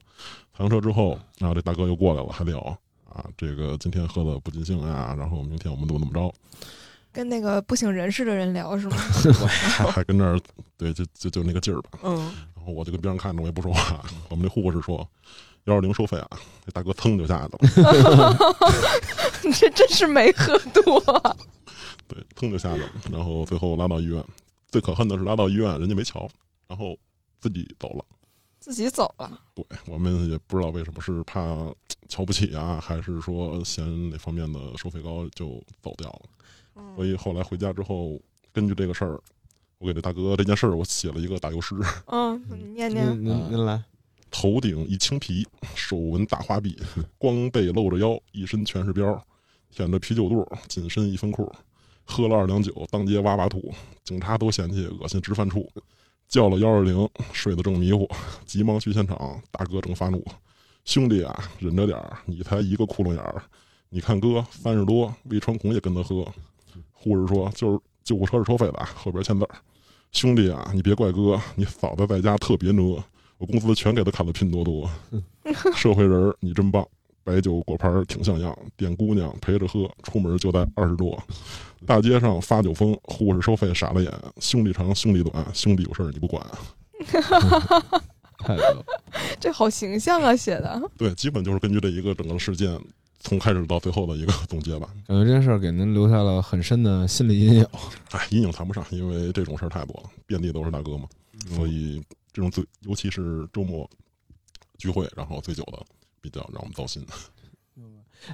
[0.54, 2.60] 抬上车之后，然后这大哥又过来了，还聊
[3.10, 6.34] 啊，这个今天喝的不尽兴啊，然后明天我们怎么怎么着，
[7.12, 8.98] 跟那个不省人事的人聊是吗？
[9.48, 10.40] 还还跟那儿
[10.78, 12.00] 对，就就就那个劲儿吧。
[12.04, 12.16] 嗯，
[12.56, 14.04] 然后我就跟边上看着，我也不说话。
[14.30, 15.08] 我们那护士说
[15.66, 16.28] 幺二零收费啊，
[16.66, 17.58] 那大哥噌就下来了，
[19.44, 21.00] 你这真是没喝多。
[22.08, 22.90] 对，噌就下去了。
[23.12, 24.24] 然后最后拉到医院，
[24.70, 26.30] 最可恨的是拉到医院人家没瞧，
[26.68, 26.98] 然后
[27.40, 28.06] 自己走了。
[28.60, 29.40] 自己走了。
[29.56, 31.58] 对我们也不知道为什么是怕
[32.08, 36.22] 瞧不起啊，还是说嫌哪方面的收费高就走掉了。
[36.96, 38.20] 所以后来回家之后，
[38.54, 39.20] 根据这个事儿，
[39.78, 41.76] 我给这大哥这件事儿，我写了一个打油诗。
[42.08, 43.08] 嗯，你念念。
[43.12, 43.84] 您您您来，
[44.30, 46.78] 头顶一青皮，手纹大花臂，
[47.18, 49.20] 光背露着腰，一身全是膘，
[49.70, 51.52] 舔着啤酒肚，紧身一分裤，
[52.06, 55.68] 喝了二两酒，当街挖挖土，警察都嫌弃恶心直犯怵，
[56.28, 58.10] 叫了幺二零，睡得正迷糊，
[58.46, 60.24] 急忙去现场，大哥正发怒，
[60.86, 63.44] 兄弟啊，忍着点儿，你才一个窟窿眼儿，
[63.90, 66.26] 你看哥三十多，胃穿孔也跟他喝，
[67.02, 69.50] 护士说就是救护车是收费的啊，后边签字儿，
[70.12, 73.04] 兄弟啊，你别怪哥，你嫂子在家特别呢。
[73.38, 74.88] 我工资全给她砍了拼多多。
[75.76, 76.88] 社会人儿，你真棒！
[77.24, 81.20] 白酒果盘挺像样，点姑娘陪着喝，出门就带二十多。
[81.86, 86.46] 大街上发酒疯，护士收费傻了眼，兄弟长兄弟短，兄弟有事儿你不管。
[88.38, 88.84] 太乐了。
[89.40, 90.80] 这好形象啊，写的。
[90.98, 92.80] 对，基本就是根据这一个整个事件，
[93.22, 94.88] 从开始到最后的一个总结吧。
[95.08, 97.68] 感觉这件事儿给您留下了很深的心理阴影。
[98.12, 101.08] 哎，阴影谈不上，因为这种事儿太多了，遍地都是大哥嘛，
[101.56, 102.04] 所以
[102.34, 103.90] 这种最，尤其是周末，
[104.78, 105.84] 聚会，然后醉酒的
[106.20, 107.06] 比较让我们糟心。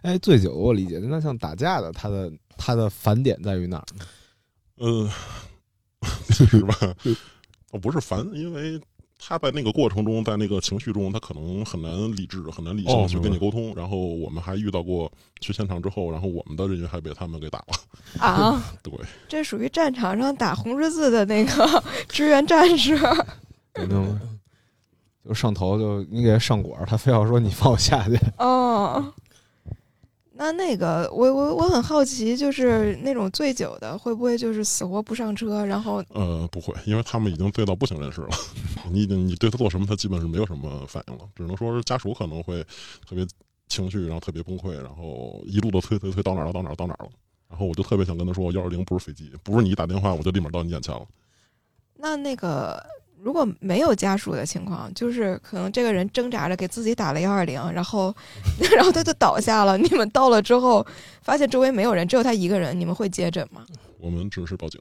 [0.02, 4.06] 哎，醉酒我理解，那像打架的，他的他的返点在于哪儿呢？
[4.76, 5.10] 呃，
[6.30, 6.76] 是吧，
[7.72, 8.80] 哦不是烦，因为
[9.20, 13.74] 他在那个过程中，在那个情绪中，他可能很难理智、很难理性去跟你沟通。
[13.76, 17.76] 然后我们还遇到过去现场之后，然后我们的人员还被他们给打了。
[18.20, 18.94] 啊， 对，
[19.28, 22.96] 这属于战场上打红十字的那个支援战士。
[23.76, 24.28] 明白？
[25.28, 28.18] 就上头就你给他上管儿，他非要说你放我下去。
[28.38, 29.14] 哦，
[30.38, 38.30] 那那个我我我很好奇，就是那种醉酒的会不会就是死活不上车，然后呃，不会，因为他们已经醉到不省人事了。
[38.92, 42.64] 你你对他做什么，他基本是没有什么反应了，只能说是家属可能会
[43.08, 43.26] 特别
[43.68, 47.10] 情绪，然后特别崩溃，然后一路的推推推到哪儿了，到哪儿了，到哪儿了。
[47.50, 51.04] 然后我就特别想跟他说，幺二零不是飞机，不是你一打电话我就立马到你眼前了。
[51.96, 52.86] 那那个
[53.22, 58.16] 如果没有家属的情况，就是可能这个人挣扎着给自己打了幺二零，然后
[58.76, 59.78] 然后他就倒下了。
[59.78, 60.86] 你们到了之后，
[61.22, 63.66] 发现周围没有人，只有他一个人，你们会接诊吗？
[64.00, 64.80] 我们只是报警。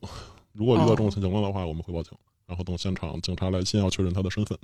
[0.53, 2.13] 如果遇到这种情况的话，我们会报警，
[2.47, 4.59] 然后等现场警察来，先要确认他的身份，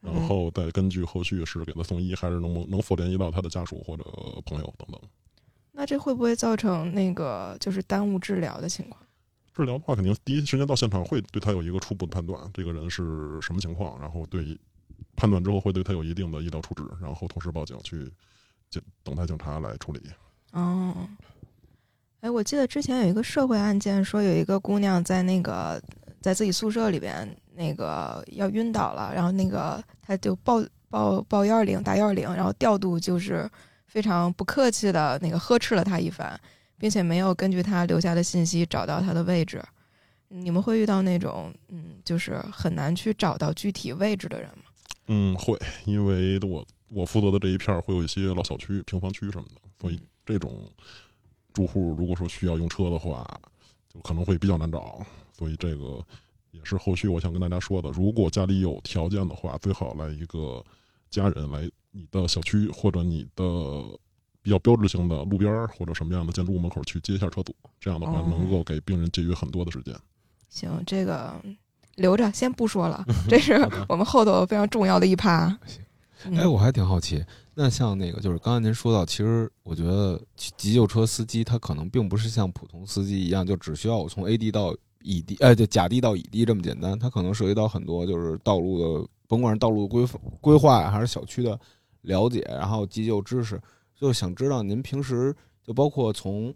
[0.00, 4.04] 然嗯后再根据后续是给他送医，还是能能否联系到他的家属或者
[4.44, 5.00] 朋友等等。
[5.72, 9.00] 那这会不会造成那个就是耽误治疗的情况？
[9.54, 14.58] 治疗的话，肯定第一时间到现场会对他有一个初步的判断，这个人是什么情况，然后对
[15.16, 18.10] 判断之后会对他有一定的医疗处置，然后同时报警去
[18.70, 20.00] 警等待警察来处理。
[20.52, 20.94] 哦，
[22.20, 25.82] 哎，我记得之前有一个社会案件，说有一个姑娘在那个
[26.20, 33.50] 在自己宿舍里边那个要晕倒了，然后那个她就报报报幺二零打幺二零，然后调度就是
[33.86, 36.38] 非常不客气的那个呵斥了她一番，
[36.82, 39.62] 并且没有根据他留下的信息找到他的位置。
[40.26, 44.64] 你们会遇到那种嗯，就是很难去找到具体位置的人吗？
[45.06, 50.68] 嗯，会，因为我我负责的这一片儿会有一些老小区、平房区什么的，所以这种
[51.52, 53.24] 住户如果说需要用车的话，
[53.88, 55.06] 就可能会比较难找。
[55.32, 56.04] 所以这个
[56.50, 60.64] 也是后续我想跟大家说的，如果家里有条件的话，最好来一个
[61.10, 63.44] 家人来你的小区或者你的
[64.42, 69.94] 比较标志性的路边儿或者什么样的建筑物门口去接一下车阻，这样的话哦能够给病人节约很多的时间。
[70.48, 71.34] 行，这个
[71.96, 73.54] 留着，先不说了，这是
[73.88, 75.46] 我们后头非常重要的一趴。
[76.24, 77.24] 嗯哎，我还挺好奇，
[77.54, 90.06] 那像那个就是刚才您说到，其实我觉得急救车司机他可能并不是像普通司机一样，就只需要我从 A 地到乙地，哎，就甲地到乙地这么简单，他可能涉及到很多就是道路的，甭管是道路规
[90.40, 91.58] 规划，还是小区的
[92.02, 93.60] 了解，然后急救知识，
[94.02, 96.52] 就想知道您平时就包括从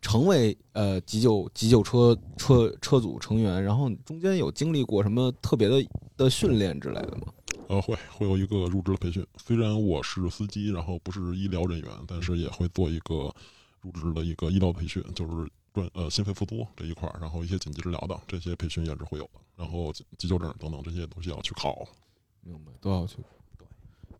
[0.00, 7.26] 成为呃急救急救车车车组成员，然后中间有经历过什么特别的的训练之类的吗？
[7.68, 9.26] 呃，会会有一个入职的培训。
[9.36, 13.30] 虽然我是司机，然后不是医疗人员，但是也会做一个
[13.82, 19.40] 入职的一个医疗培训，就是专呃心肺复苏这一块儿，然后一些紧急治疗的这些培训也是会有的。
[19.56, 21.86] 然后急急救证等等这些东西要去考。
[22.42, 23.18] 明白，都要去。
[23.58, 23.66] 对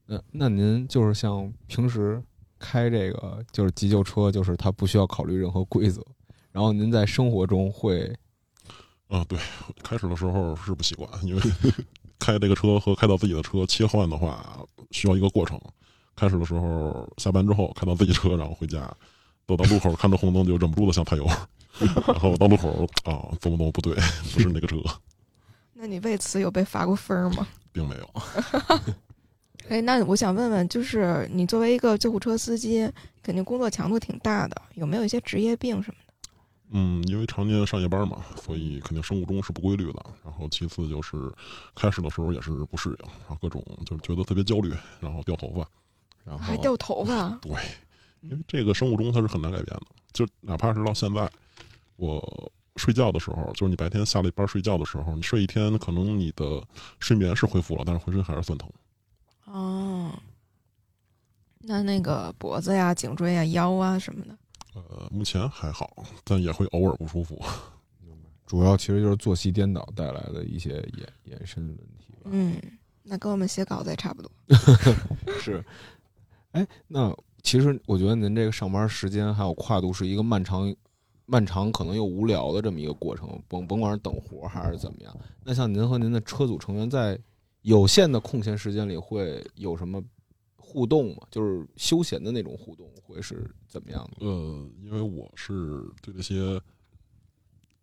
[0.07, 2.23] 那那您就是像平时
[2.65, 6.03] 开这个就是急救车，就是它不需要考虑任何规则，
[6.51, 8.11] 然后您在生活中会
[9.09, 9.39] 啊、对，
[9.83, 11.43] 开始的时候是不习惯，因为
[12.19, 14.59] 开这个车和开到自己的车切换的话
[14.93, 15.61] 需要一个过程。
[16.17, 18.91] 开始的时候下班之后开到自己车，然后回家，
[19.47, 21.27] 走到路口看着红灯就忍不住的想踩油，
[22.07, 23.95] 然后到路口啊，怎么怎么不对，
[24.33, 24.77] 不是那个车，
[25.75, 27.47] 那你为此有被罚过分吗？
[27.73, 28.09] 并没有。
[29.69, 32.91] 哎，那我想问问，就是你作为一个救护车司机，
[33.23, 36.31] 肯定工作强度挺大的，有没有一些职业病什么的？
[36.71, 40.05] 嗯，因为常年上夜班嘛，所以肯定生物钟是不规律的。
[40.25, 41.17] 然后其次就是
[41.75, 45.67] 开始的时候也是不适应，然后各种就是觉得特别焦虑，然后掉头发，
[46.25, 47.31] 然后还掉头发？
[47.41, 47.53] 对，
[48.21, 51.31] 因为这个生物钟它是很难改变的，就哪怕是到现在，
[51.97, 56.63] 我睡觉的时候，就是你白天下了一班睡觉的时候，你睡一天，可能你的
[56.99, 58.69] 睡眠是恢复了，但是浑身还是酸疼。
[59.55, 60.11] 哦，
[61.61, 64.37] 那那个脖子呀、颈椎呀、腰啊什么的，
[64.75, 67.41] 呃，目前还好，但也会偶尔不舒服。
[68.47, 72.23] 主要其实就是作息颠倒带来的一些延延伸问题吧。
[72.25, 72.61] 嗯，
[73.05, 74.31] 那跟我们写稿子也差不多。
[75.41, 75.65] 是，
[76.51, 80.75] 哎，那其实我觉得您这个上班时间还有跨度是一个漫长、
[81.27, 85.17] 漫长可能又无聊的这么一个过程，甭甭管是等活儿还是怎么样。
[85.45, 87.17] 那像您和您的车组成员在
[87.65, 90.03] 有限的空闲时间里会有什么
[90.57, 91.23] 互动吗？
[91.31, 94.27] 就是休闲的那种互动会是怎么样的？
[94.27, 96.61] 呃，因为我是对那些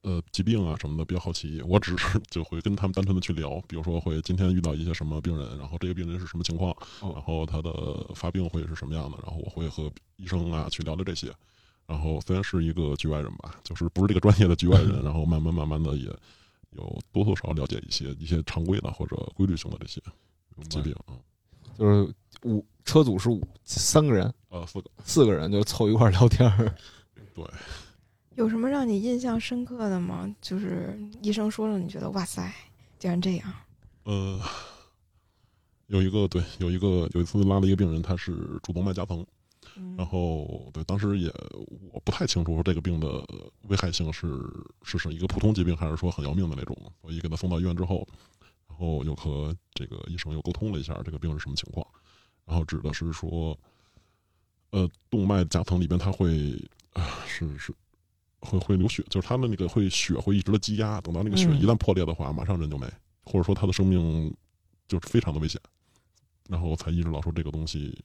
[0.04, 7.72] 呃疾病啊什么的比较好奇，我只是就会跟他们单纯的去聊，比如说会今天遇到一些什么病人，然后这个病人是什么情况，哦然后他的
[8.14, 11.34] 发病会是什么样的，然后我会和医生啊去聊聊这些。
[11.88, 16.08] 然后虽然是一个局外人吧，就是不是这个专业的局外人， 然后慢慢慢慢的也
[16.72, 20.02] 有多多少少了解一些一些常规的或者规律性的这些
[20.70, 21.16] 疾病啊。
[21.78, 26.76] 就是五车组是五三个人，呃，四个四个人就凑一块儿聊天儿。
[27.34, 27.46] 对
[28.36, 30.34] 有什么让你印象深刻的吗？
[30.42, 32.52] 就是医生说了，你觉得哇塞，
[33.00, 33.54] 竟然这样？
[34.04, 34.40] 呃，
[35.88, 39.28] 有一个对，有一个有一次拉了一个病人，他是主动脉夹层，嗯
[39.98, 41.32] 然后对，当时也
[41.92, 43.26] 我不太清楚这个病的
[43.64, 44.28] 危害性是
[44.84, 48.08] 是是一个普通疾病，还是说很要命的那种，所以给他送到医院之后，
[48.68, 51.86] 然后又和这个医生又沟通了一下这个病是什么情况，
[52.46, 53.58] 然后指的是说，
[54.72, 56.60] 呃，动脉夹层里边它会
[56.94, 57.74] 啊、是是
[58.40, 61.60] 会会流血，就是他们那个会血会一直的积压，等到那个血嗯。
[61.60, 62.86] 一旦破裂的话，马上人就没，
[63.24, 64.34] 或者说他的生命
[64.88, 65.62] 就是非常的危险，
[66.50, 67.98] 然后才意识到说这个东西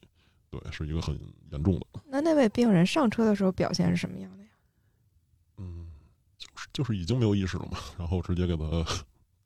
[0.49, 1.19] 对是一个很
[1.51, 1.85] 严重的。
[2.05, 4.49] 那那位病人上车的时候表现是什么样的呀？
[5.57, 5.87] 嗯，
[6.37, 8.65] 就是就是已经没有意识了嘛，然后直接给他，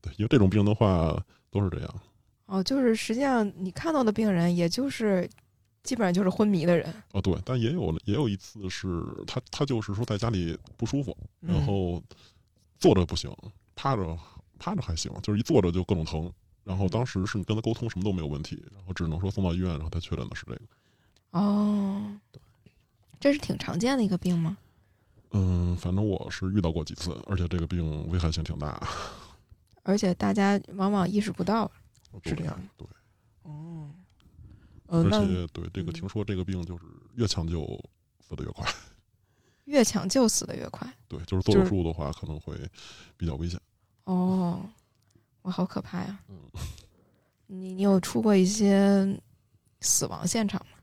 [0.02, 1.18] 对，因为这种病的话
[1.50, 2.02] 都是这样，
[2.46, 5.30] 哦，就是实际上你看到的病人，也就是
[5.84, 11.66] 基本上就是昏迷的人，哦对，但也有也有一次是他他就是说在家里不舒服，然嗯。
[11.66, 12.04] 后
[12.78, 13.32] 坐着不行，
[13.76, 14.18] 趴着
[14.58, 16.34] 趴着还行，就是一坐着就各种疼，
[16.64, 20.62] 然后当时是你跟他沟通什么都没有问题，然后只能说送到医院，然后他确诊的是这个，
[21.32, 22.20] 哦，
[23.20, 24.58] 这是挺常见的一个病吗？
[25.32, 28.82] 嗯，反正我是遇到过几次，而且这个病危害性挺大，
[29.84, 31.72] 而且大家往往意识不到。
[32.26, 32.86] 是这样对，
[33.44, 33.89] 哦，
[34.88, 36.84] 嗯，而且对这个嗯听说这个病就是
[37.15, 37.65] 越抢救
[38.20, 38.70] 死的越快。
[39.63, 40.86] 越抢救死的越快。
[41.08, 42.54] 对，就是做就是手术的话可能会
[43.15, 43.58] 比较危险。
[44.04, 44.62] 哦，
[45.44, 46.20] 哇，好可怕呀！
[46.28, 46.36] 嗯
[47.48, 49.17] 你你有出过一些
[49.80, 50.78] 死亡现场吗？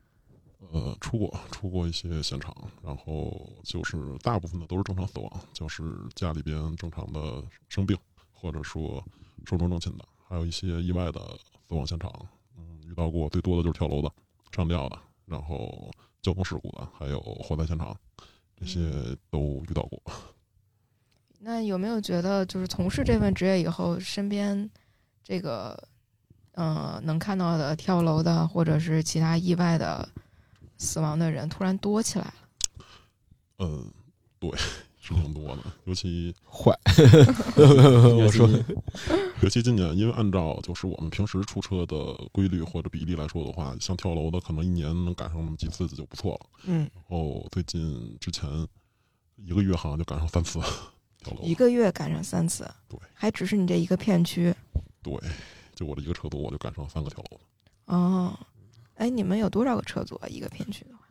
[0.73, 5.83] 呃，出过出过一些现场，然后就是大部分的都是正常死亡，就是
[6.15, 7.97] 家里边正常的生病，
[8.33, 9.03] 或者说
[9.47, 11.21] 寿终正寝的，还有一些意外的
[11.69, 12.13] 死亡现场。
[12.57, 14.13] 嗯，遇到过最多的就是跳楼的、
[14.51, 15.91] 上吊的，然后
[16.21, 17.97] 交通事故的，还有火灾现场，
[18.57, 20.03] 这些都遇到过。
[21.39, 24.69] 那有没有觉得，就是从事这份职业以后，身边
[25.23, 25.81] 这个
[26.53, 30.07] 呃能看到的跳楼的，或者是其他意外的
[30.79, 32.35] 死亡的人突然多起来了？
[33.59, 33.85] 嗯，
[34.39, 34.51] 对，
[35.01, 36.73] 是挺多的，尤其坏，
[37.59, 38.49] 我说
[39.43, 46.47] 尤其今年，因为按照就是我们平时出车的规律或者比例来说的话，像跳楼的可能一年能赶上那么几次就不错了。
[46.65, 48.49] 嗯，然后最近之前
[49.37, 50.61] 一个月好像就赶上三次
[51.25, 54.55] 跳楼一，个月赶上三次，对，还只是你这一个片区
[55.03, 55.13] 对，
[55.75, 57.41] 就我这一个车多我就赶上三个跳楼。
[57.87, 58.39] 哦。
[58.99, 60.29] 哎，你们有多少个车组啊？
[60.29, 61.05] 一个片区的话？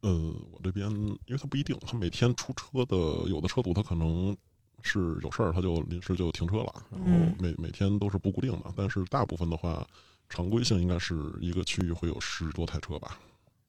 [0.00, 0.10] 呃，
[0.52, 2.96] 我这边因为它不一定，它每天出车的
[3.28, 4.36] 有的车组他可能
[4.82, 9.86] 是有事儿，它就临时就停车了，然后嗯每每天都是不固定的，但是大部分的话，
[10.28, 13.18] 常规性应该是一个区域会有十多台车吧。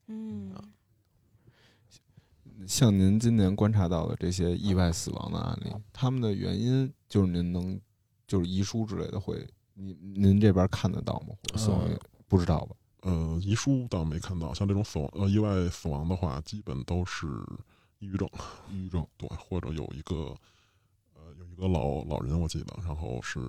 [0.08, 0.54] 嗯，
[2.66, 7.80] 像您今年观察到的这些意外死亡的案例，他们的原因就是您能
[8.28, 11.36] 就是遗书之类的会，您您这边看得到吗？
[11.44, 12.76] 或者死亡原因不知道吧？
[13.06, 17.28] 呃，遗书倒没看到，像这种死亡呃意外死亡的话，基本都是
[18.00, 18.28] 抑郁症，
[18.72, 20.36] 抑郁症，对，或者有一个
[21.14, 23.40] 呃有一个老老人我记得，然后是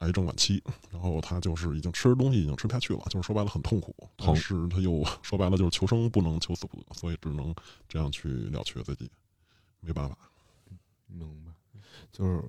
[0.00, 7.54] 癌症晚期，然后他就是已经吃东西已经吃不下去了，就是说白了很痛苦，但疼是他又说白了就是求生不能求死不得，所以只能
[7.88, 9.10] 这样去了却自己，
[9.80, 10.18] 没办法。
[11.06, 11.50] 明白，
[12.12, 12.44] 就是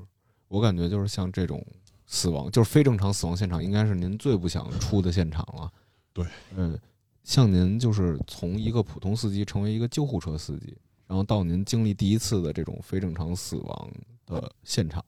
[0.50, 1.66] 我感觉就是像这种
[2.06, 5.72] 死亡，就是非正常死亡现场，应该是您最不想出的现场了。
[6.14, 6.80] 对，嗯，
[7.24, 13.92] 像您就是从一个普通司机成为一个救护车司机，然后到您经历第一次的这种非正常死亡
[14.26, 15.04] 的现场，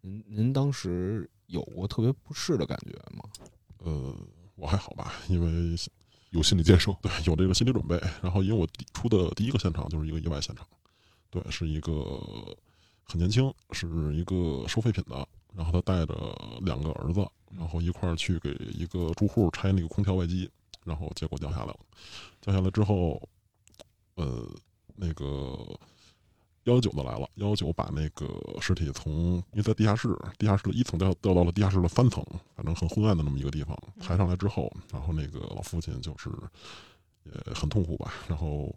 [0.00, 3.24] 您您当时有过特别不适的感觉吗？
[3.78, 4.14] 呃，
[4.54, 5.76] 我还好吧，因为
[6.30, 8.00] 有心理建设，对，有这个心理准备。
[8.22, 10.66] 然后因为我第出的第一个现场就是一个意外现场，
[11.28, 12.20] 对，是一个
[13.02, 16.14] 很年轻，是一个收废品的，然后他带着
[16.62, 17.26] 两个儿子，
[17.56, 20.50] 然后一块儿去给一个住户拆那个空调外机，
[20.84, 21.76] 然后结果掉下来了。
[22.40, 23.20] 掉下来之后，
[24.14, 24.46] 呃，
[24.96, 25.24] 那个
[26.64, 28.26] 幺幺九的来了，幺幺九把那个
[28.60, 29.12] 尸体从
[29.52, 32.24] 因为在地下室，地下室的一层掉掉到了地下室的三层，
[32.54, 36.30] 反正很昏暗的那么一个地方，抬上来之后，然后那个老父亲就是
[37.24, 38.74] 也很痛苦吧，然后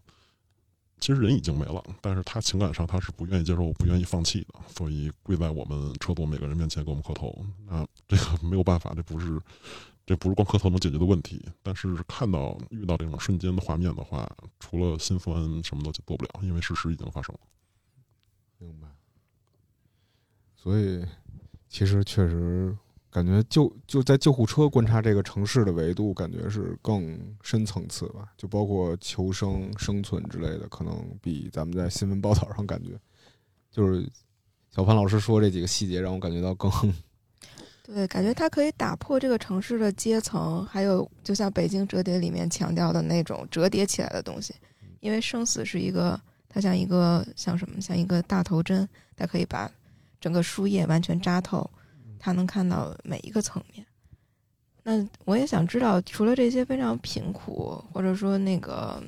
[0.99, 7.45] 其实人已经没了，但是他情感上他是不愿意接受、不愿意放弃的，所以跪在我们车座每个人面前给我们磕头。
[7.67, 9.39] 那这个没有办法，这不是
[10.05, 11.45] 这不是光磕头能解决的问题。
[11.61, 14.27] 但是看到遇到这种瞬间的画面的话，
[14.59, 17.41] 除了心酸，什么都做不了，因为事实已经发生了。
[18.57, 18.87] 明白。
[20.55, 21.05] 所以，
[21.69, 22.75] 其实确实
[23.15, 28.27] 感觉救就在救护车观察这个城市的维度，感觉是更深层次吧。
[28.35, 32.99] 就包括求生、生存之类的，可能比咱们在新闻报道上感觉，
[33.71, 34.05] 就是
[34.69, 36.69] 小潘老师说这几个细节，让我感觉到更
[37.85, 44.53] 对，感觉它可以打破这个城市的阶层，还有就像《北京折叠》里面强调的那种折叠起来的东西，
[44.99, 48.85] 因为生死是一个，它像一个像什么，像一个大头针，
[49.15, 49.71] 它可以把
[50.19, 51.69] 整个书页完全扎透，
[52.25, 53.85] 它能看到每一个层面。
[54.81, 58.99] 那我也想知道，除了这些非常贫苦，或者说那个，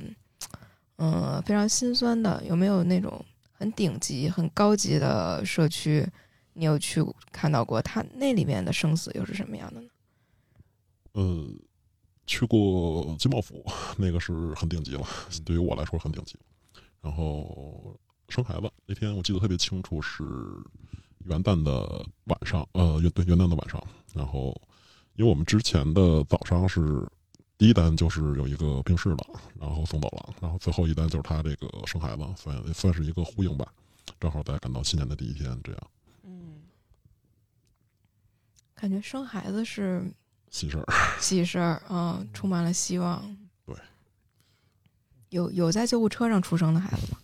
[0.97, 6.07] 嗯，非常心酸的，有没有那种很顶级、很高级的社区？
[6.53, 9.89] 你有去看到过他那里面的生死又是什么样的呢？
[11.13, 11.47] 呃，
[12.27, 13.65] 去过金茂府，
[13.97, 15.03] 那个是很顶级了，
[15.43, 16.35] 对于我来说很顶级。
[17.01, 17.99] 然后
[18.29, 20.23] 生孩子那天我记得特别清楚，是
[21.27, 23.81] 元旦的晚上，呃，元对元旦的晚上。
[24.13, 24.59] 然后
[25.15, 27.07] 因为我们之前的早上是
[27.57, 29.17] 第一单就是有一个病逝了，
[29.59, 33.67] 然后送走了，然后最后一单就是他这个生孩子，算算是一个呼应吧。
[34.19, 35.81] 正好在赶到新年的第一天，这样。
[36.23, 36.61] 嗯，
[38.73, 40.03] 感觉生孩子是
[40.49, 40.85] 喜事儿，
[41.19, 43.21] 喜事儿，嗯，充满了希望。
[43.65, 43.75] 对，
[45.29, 47.17] 有有在救护车上出生的孩子吗？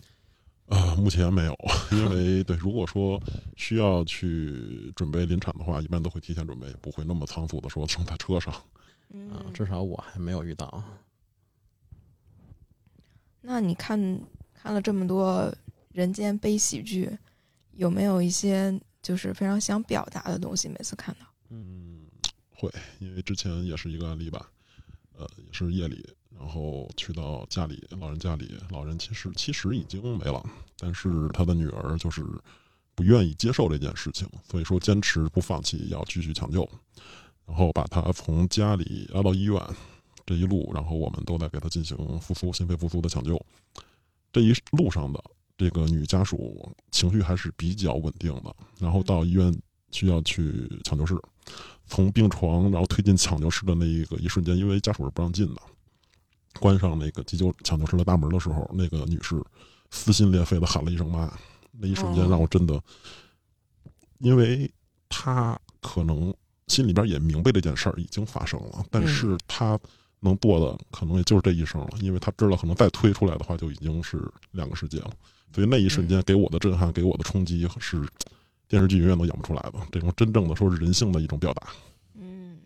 [0.66, 1.56] 啊，目前没有，
[1.92, 3.20] 因为对，如果说
[3.56, 8.52] 需要去准备临产的话，一般都会提前准备，不会那么仓促的说送在车上。
[8.52, 8.64] 啊，
[9.10, 10.82] 嗯，至少我还没有遇到。
[13.42, 14.20] 那你看
[14.54, 15.54] 看了这么多
[15.92, 17.10] 人间悲喜剧，
[17.72, 20.66] 有没有一些就是非常想表达的东西？
[20.68, 22.06] 每次看到，嗯，
[22.48, 24.50] 会，因为之前也是一个案例吧，
[25.12, 26.08] 呃，也是夜里，
[26.44, 30.44] 然后去到家里，老人家里，老人其实其实已经没了，
[30.78, 32.22] 但是他的女儿就是
[32.94, 36.68] 不愿意接受这件事情，所以说坚持不放弃，要继续抢救，
[37.46, 39.58] 然后把他从家里拉到医院，
[40.26, 43.40] 这一路，然后我们都在给他进行复苏、心肺复苏的抢救，
[44.30, 45.24] 这一路上的
[45.56, 49.50] 这个女家属情绪还是比较稳定的，然后到医院
[49.92, 51.18] 需要去抢救室。
[51.86, 55.62] 从病床然后推进抢救室的那一个一瞬间，因为家属是不让进的，
[56.60, 59.42] 关上那个急救抢救室的大门的时候，那个女士
[59.90, 61.32] 撕心裂肺的喊了一声“妈”，
[61.72, 62.80] 那一瞬间让我真的，
[64.18, 64.70] 因为
[65.08, 66.34] 她可能
[66.68, 69.78] 心里边也明白这件事儿已经发生了，但是她
[70.20, 75.10] 能做的可能也就是这一声了，因为她知道可能再推出来的话就已经是两个世界了，
[75.52, 78.06] 所以那一瞬间给我的震撼，给我的冲击是。
[78.66, 81.68] 电视剧永远都演不出来的这种真正的说是人性的一种表达。
[82.14, 82.58] 嗯，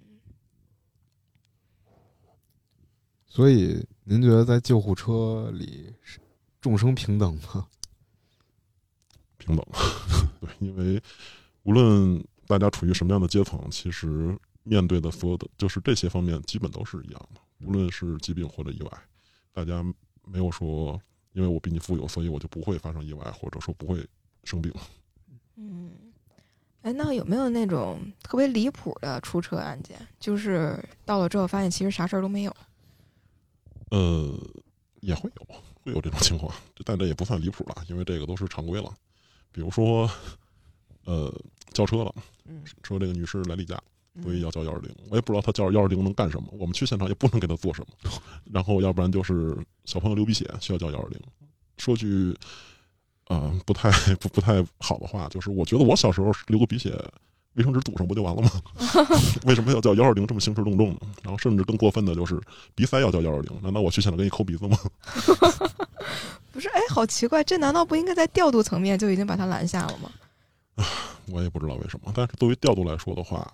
[3.38, 6.18] 所以，您觉得在救护车里是
[6.60, 7.68] 众生平等吗？
[9.36, 9.64] 平等，
[10.42, 11.00] 对，因为
[11.62, 17.40] 无论大家处于什么样的阶层，其实面对的所有的就是这些方面，基本都是一样的。
[17.64, 18.90] 无论是疾病或者意外，
[19.52, 19.84] 大家
[20.24, 21.00] 没有说
[21.32, 24.04] 因为我比你富有，所以我就不会发生意外，或者说不会
[24.42, 24.74] 生病。
[25.54, 25.92] 嗯，
[26.82, 29.96] 哎，那有没有那种特别离谱的出车案件？
[30.18, 32.56] 就是到了之后发现其实啥事儿都没有。
[33.90, 34.38] 呃，
[35.00, 35.46] 也会有，
[35.82, 38.92] 会有这种情况，但这也不算离谱了，因为这个都是常规了。
[39.52, 40.10] 比如说，
[41.04, 41.32] 呃，
[41.72, 42.14] 叫车了，
[42.44, 43.80] 嗯，说这个女士来例假，
[44.22, 44.94] 所以要叫幺二零。
[45.10, 48.10] 我也不知道她叫幺二零能干什么，我们去现场也不能给她做什么。
[48.52, 51.20] 然后，要不然就是小朋友流鼻血，需要叫幺二零。
[51.78, 52.36] 说句。
[53.28, 56.98] 啊，不太 不不太好的话，就是我觉得我小时候流个鼻血，
[57.58, 58.50] 卫生纸堵上不就完了吗？
[59.44, 61.00] 为什么要叫幺二零这么兴师动众呢？
[61.22, 62.40] 然后甚至更过分的就是
[62.74, 64.78] 鼻塞要叫幺二零，难道我去现场给你抠鼻子吗？
[66.52, 70.84] 不是，哎，好奇怪，这难道不应该在调度层面就已经把他拦下了吗？
[71.26, 73.52] 我也不知道为什么，但是作为调度来说的话，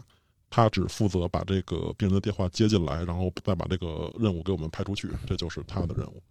[0.50, 6.22] 他只负责把这个病人的电话接进来，然后再把这个任务给我们派出去，这就是他的任务。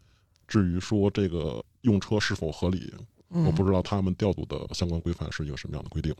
[0.47, 2.93] 至于说这个用车是否合理？
[3.35, 6.13] 我不知道他们调度的相关规范是一个什么样的规定。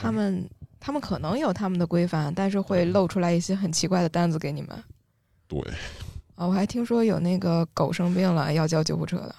[0.00, 4.84] 他们他们可能有他们的规范，但是会露出来一些很奇怪的单子给你们。
[5.46, 5.60] 对。
[6.34, 9.34] 啊，我还听说有那个狗生病了要叫救护车的。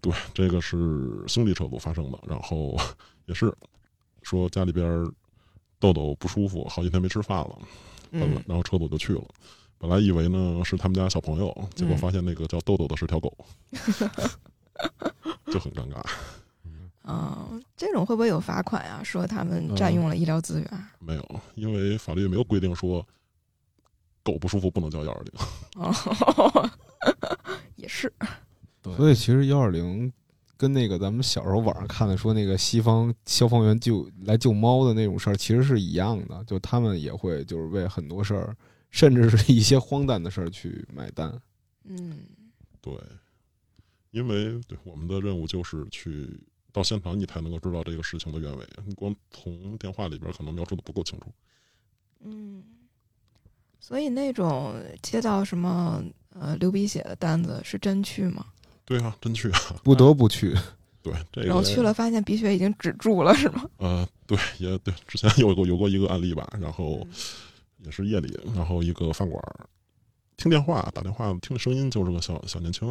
[0.00, 0.76] 对，这个是
[1.26, 2.76] 兄弟车主发生的，然后
[3.26, 3.52] 也是
[4.22, 5.04] 说家里边
[5.80, 7.58] 豆豆不舒服，好几天没吃饭了，
[8.12, 9.24] 嗯，然后车主就去了。
[9.78, 13.36] 本来以为呢是他们家小朋友，结果发现那个叫豆豆的是条狗。
[15.46, 16.02] 就很尴尬。
[17.06, 19.02] 嗯，这种会不会有罚款呀？
[19.04, 20.88] 说他们占用了医疗资源？
[20.98, 23.06] 没有，因为法律也没有规定说
[24.22, 25.32] 狗不舒服不能叫幺二零。
[25.76, 26.70] 哦，
[27.76, 28.10] 也是。
[28.80, 30.10] 对，所以其实幺二零
[30.56, 38.56] 跟那个咱们小时候网上看的说那个西方消防员救来救猫的那种事儿，其实是一样的，就他们也会就是为很多事儿，
[38.90, 41.38] 甚至是一些荒诞的事儿去买单。
[41.84, 42.20] 嗯
[42.80, 42.94] 对，
[44.10, 46.40] 因为对我们的任务就是去
[46.74, 48.66] 到现场，你才能够知道这个事情的原委。
[48.84, 51.26] 你光从电话里边可能描述的不够清楚。
[52.20, 52.64] 嗯，
[53.78, 58.46] 所以那种接到什么呃流鼻血的单子是真去吗？
[58.84, 59.58] 对啊，真去啊。
[59.84, 60.52] 不得不去，
[61.00, 63.70] 对，这个然后去了发现鼻血已经止住了是吗？
[63.78, 67.10] 呃，对，也对，之前有过有过一个案例吧，然后嗯
[67.84, 69.68] 也是夜里，然后一个饭馆儿
[70.36, 72.88] 听电话打电话听声音就是个小小年轻，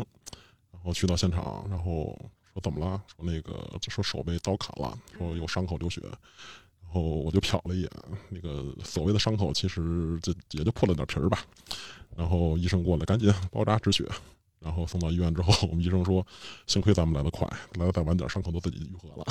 [0.72, 2.18] 然后去到现场，然后
[2.54, 3.02] 说怎么了？
[3.16, 7.90] 说那个就说手被刀砍了，说有伤口流血，然后我就瞟了一眼，
[8.30, 11.40] 那个所谓的伤口其实就也就破了点皮儿吧，
[12.16, 14.08] 然后医生过来赶紧包扎止血。
[14.60, 16.26] 然后送到医院之后，我们医生说
[16.68, 19.26] ：“幸亏咱们来得快，来的再晚点，伤口都自己愈合了。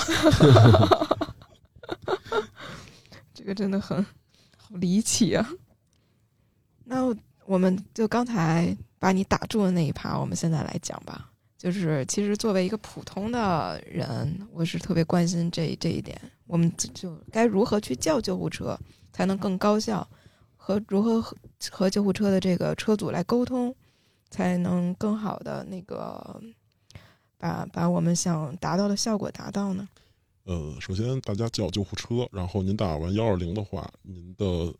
[3.32, 4.04] ”这个真的很
[4.58, 5.48] 好离奇啊。
[6.84, 7.04] 那
[7.46, 11.31] 我们就刚才把你打住的那一趴，我们现在来讲吧。
[11.62, 16.20] 就是其实作为一个普通的人，我是特别关心这这一点。
[16.48, 18.76] 我们就该如何去叫救护车
[19.12, 20.04] 才能更高效，
[20.56, 21.36] 和如何和
[21.70, 23.72] 和救护车的这个车组来沟通，
[24.28, 26.42] 才能更好的那个
[27.38, 29.88] 把把我们想达到的效果达到呢？
[30.42, 34.74] 呃，首先大家叫救护车，然后您打完幺二零的话，您的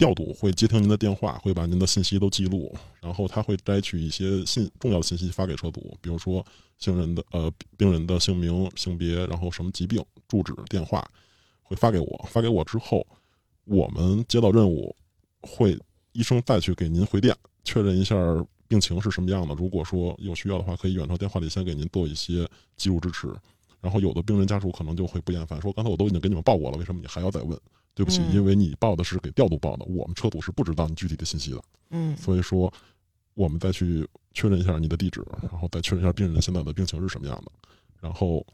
[0.00, 6.42] 调度会接听您的电话，会把您的信息都记录，然后他会摘取一些信重要的信息发给车主，比如说
[6.78, 11.06] 姓人的呃病人的姓名、性别，然后什么疾病、住址、电话，
[11.62, 12.28] 会发给我。
[12.30, 13.06] 发给我之后，
[13.66, 14.96] 我们接到任务，
[15.42, 15.78] 会
[16.12, 18.16] 医生再去给您回电，确认一下
[18.68, 19.54] 病情是什么样的。
[19.54, 22.48] 如果说有需要的话，可以远程电话里先给您做一些
[22.78, 23.28] 记录支持。
[23.82, 27.60] 然后有的病人家属可能就会不厌烦，说刚才我都已经给你们报过了，为什么你还要再问？
[28.00, 28.32] 对不起，嗯。
[28.34, 32.16] 因为你报的是给调度报的，我们车主是不知道你具体的信息的，嗯。
[32.16, 32.72] 所以说
[33.34, 37.52] 我们再去确认一下你的地址，然后再确认一下病人现在的病情是什么样的。
[38.00, 38.46] 然后，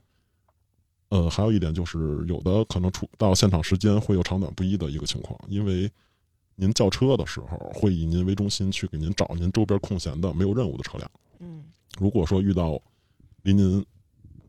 [1.10, 5.88] 呃，还有一点就是，有的可能出到现场时间会有长短不一的一个情况，因为
[6.56, 11.08] 您叫车的时候会以您为中心去给您找您周边空闲的没有任务的车辆。
[11.38, 11.62] 嗯。
[12.00, 12.82] 如果说遇到
[13.42, 13.84] 离您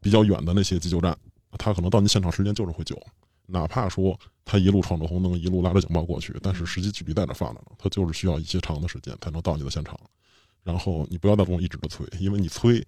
[0.01, 1.15] 比较远的那些急救站，
[1.59, 2.99] 他可能到您现场时间就是会救，
[3.47, 9.99] 哪怕说他一路闯着红灯，一路拉着警报过去，但是实际距离在那放着呢，他就是需要一些长的时间才能到你的现场。
[10.63, 12.85] 然后你不要再跟我一直的催，因为你催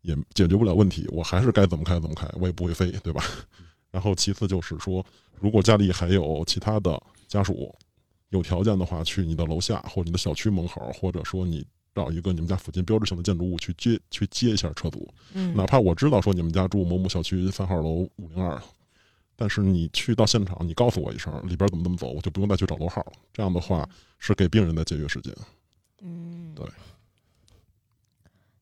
[0.00, 3.22] 也解决不了问题，我还是该怎么开怎么开，我也不会飞，对吧？
[3.92, 5.04] 然后其次就是说，
[5.38, 7.74] 如果家里还有其他的家属
[8.30, 11.62] 有条件的话，去你的楼下或者你的小区门口，或者说你
[11.94, 18.58] 找一个你们家附近标志性的建筑物去接去接一下车组，嗯，哪怕我知道说你们家住某某小区三号楼五零二，
[19.36, 23.12] 但是你去到现场，你告诉我一声里边怎么怎么走，我就不用再去找楼号了。
[23.32, 25.34] 这样的话是给病人在节约时间。
[26.00, 26.66] 嗯，对。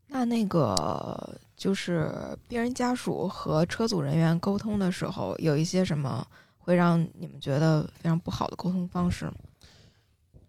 [0.07, 6.27] 那那个就是病人家属和车组人员沟通的时候，有一些什么
[6.59, 9.35] 会让你们觉得非常不好的沟通方式吗？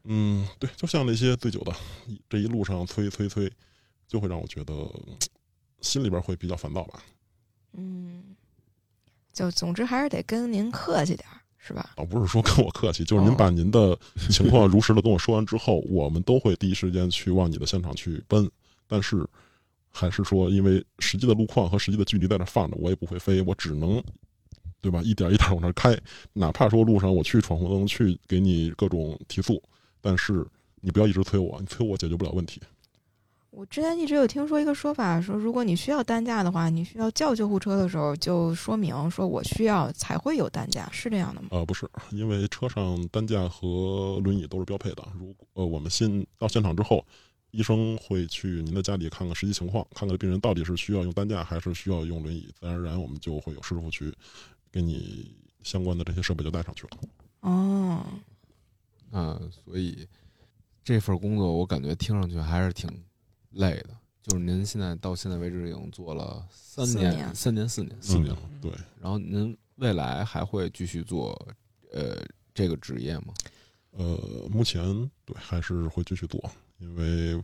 [0.05, 1.71] 嗯，对，就像那些醉酒的，
[2.27, 3.51] 这一路上催催催，
[4.07, 5.15] 就会让我觉得嗯
[5.81, 7.03] 心里边会比较烦躁吧。
[7.73, 8.35] 嗯，
[9.33, 11.91] 就总之还是得跟您客气点儿，是吧？
[11.95, 13.97] 啊不是说跟我客气，就是您哦把您的
[14.29, 18.49] 情况如实的跟我说完之后，我们都会第一时间去往你的现场去奔。
[18.87, 19.25] 但是，
[19.89, 24.03] 还是说，因为实际的路况和实际的距离在那放着，我也不会飞，我只能，
[24.81, 25.01] 对吧？
[25.01, 25.97] 一点一点往那儿开。
[26.33, 29.61] 哪怕说路上我去闯红灯，去给你各种提速，
[30.01, 30.45] 但是
[30.81, 32.61] 你不要一直催我，你催我解决不了问题。
[33.51, 41.49] 我之前一直有听说一个说法，说如果你需要担架的话，你需要叫救护车的时候，就说明说我需要才会有担架，是这样的吗？
[41.51, 45.05] 呃，不是，因为车上担架和轮椅都是标配的。
[45.13, 47.05] 如果呃我们先到现场之后，
[47.51, 52.49] 医生会去您的家里看看实际情况，看看病人到底是需要用担架还是需要用轮椅。
[52.57, 54.13] 自然而然，我们就会有师傅去
[54.71, 56.97] 给你相关的这些设备就带上去了。
[57.41, 58.05] 哦，
[59.11, 60.07] 嗯，所以
[60.85, 62.89] 这份工作我感觉听上去还是挺
[63.51, 63.89] 累的。
[64.23, 71.33] 就是您现在到现在为止已经做了三年、三年、四年、四年四年了，对，然后您未来还会继续做
[71.91, 72.23] 呃
[72.53, 73.33] 这个职业吗？
[73.91, 74.83] 呃，目前
[75.25, 76.39] 对还是会继续做，
[76.77, 77.43] 因为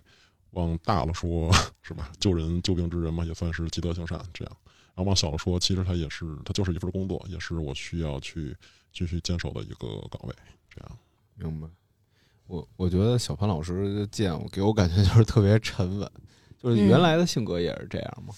[0.52, 1.52] 往大了说，
[1.82, 2.12] 是吧？
[2.20, 4.58] 救人救病之人嘛，也算是积德行善这样。
[4.94, 8.56] 然后往小了说，其实它也是，它就是一份工作，也是我需要去
[8.94, 10.36] 继续坚守的一个岗位。
[10.70, 10.98] 这样，
[11.36, 11.68] 明白。
[12.48, 16.12] 我我觉得小潘老师见我给我感觉就是特别沉稳，
[16.62, 18.34] 就是原来的性格也是这样嘛。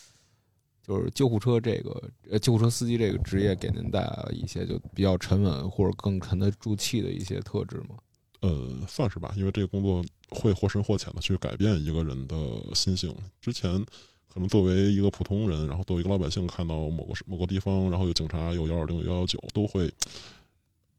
[0.82, 7.95] 就是救护车这个呃救护车司机这个职业给您带来了一些就比较沉稳或者更沉得住气的一些特质吗？
[8.41, 12.36] 呃，算是吧，因为这个工作会或深或浅的去改变一个人的
[12.74, 13.16] 心性。
[13.39, 13.86] 之前。
[14.32, 19.91] 可能作为一个普通人，然后作为一个老百姓，看到某个某个地方，然后有警察，有幺二零，有幺幺九，都会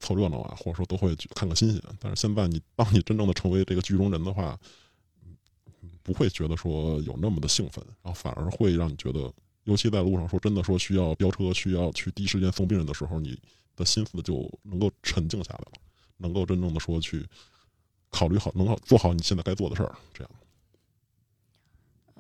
[0.01, 1.81] 凑热闹啊，或者说都会去看个新鲜。
[2.01, 4.59] 但是现在，你当你真正的成为这个剧中人的话，
[6.03, 9.33] 不会觉得说有那么的兴奋，然后反而会让你觉得，
[9.65, 13.39] 尤其在路上说真的说需要飙车，需要去第一时间送病人的时候，你
[13.77, 15.73] 的心思就能够沉静下来了，
[16.17, 17.25] 能够真正的说去
[18.11, 20.31] 考虑好，能够做好你现在该做的事儿，这样。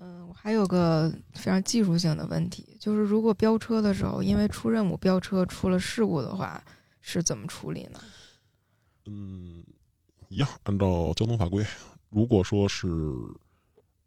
[0.02, 6.62] 嗯，我还有个非常技术性的问题，就是如果飙车的时候，因为出任务飙车出了事故的话，
[7.00, 8.00] 是怎么处理呢？
[9.06, 9.64] 嗯，
[10.28, 11.64] 一样，按照交通法规，
[12.08, 12.88] 如果说是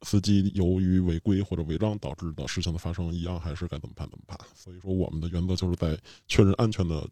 [0.04, 4.38] 司机由于违规或者违章导致的事情的发生，一样还是该怎么判怎么判。
[4.56, 7.08] 所以说，我们的原则就是在确认安全的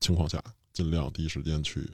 [0.00, 1.88] 情况下，尽量第一时间去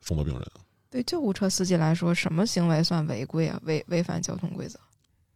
[0.00, 0.50] 送到病人。
[0.90, 3.60] 对救护车司机来说，什么行为算违规啊？
[3.64, 4.78] 违违反交通规则？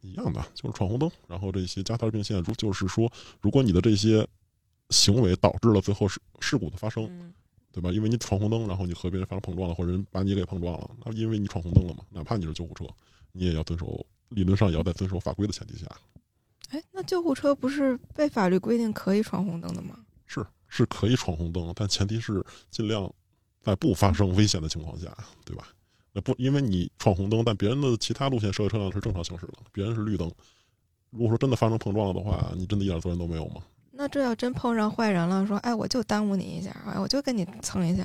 [0.01, 4.27] 一样的，就是闯红灯，然后这些加塞并线，如就是说，如果你的这些
[4.91, 7.33] 行为导致了最后事事故的发生，
[7.73, 7.91] 对吧？
[7.91, 12.85] 因为你闯红灯，然后你和别人发生碰撞了，或者人把你给碰撞了，那因为你闯红灯了嘛，哪怕你是救护车，
[13.33, 15.87] 你也要遵守，理论上也要在遵守法规的前提下。
[16.71, 19.99] 哎，那救护车不是被法律规定可以闯红灯的吗？
[20.27, 23.13] 是，是可以闯红灯，但前提是尽量
[23.63, 25.69] 在不发生危险的情况下，对吧？
[26.13, 30.31] 那不，因为你闯红灯，但别人的其他路线设的车辆是正常行驶的，别人是绿灯。
[31.11, 33.63] 如果说真的发生碰撞了的话，你真的一点责任都没有吗？
[34.03, 38.03] 那这要真碰上坏人了，说哎，我就耽误你一下，哎，我就跟你蹭一下。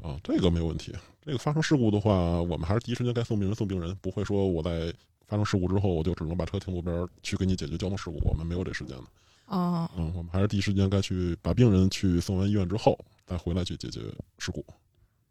[0.00, 0.94] 啊，这个没有问题。
[1.20, 4.94] 这个发生事故的话，我们还是第一时间该送病人送病人，不会说我在
[5.26, 9.02] 发生事故之后，我就只能把车停路边去给你解决交通事故，我们没有这时间的。
[9.46, 14.00] 哦，嗯，我们还是第一时间该去把病人去送完医院之后，再回来去解决
[14.38, 14.64] 事故。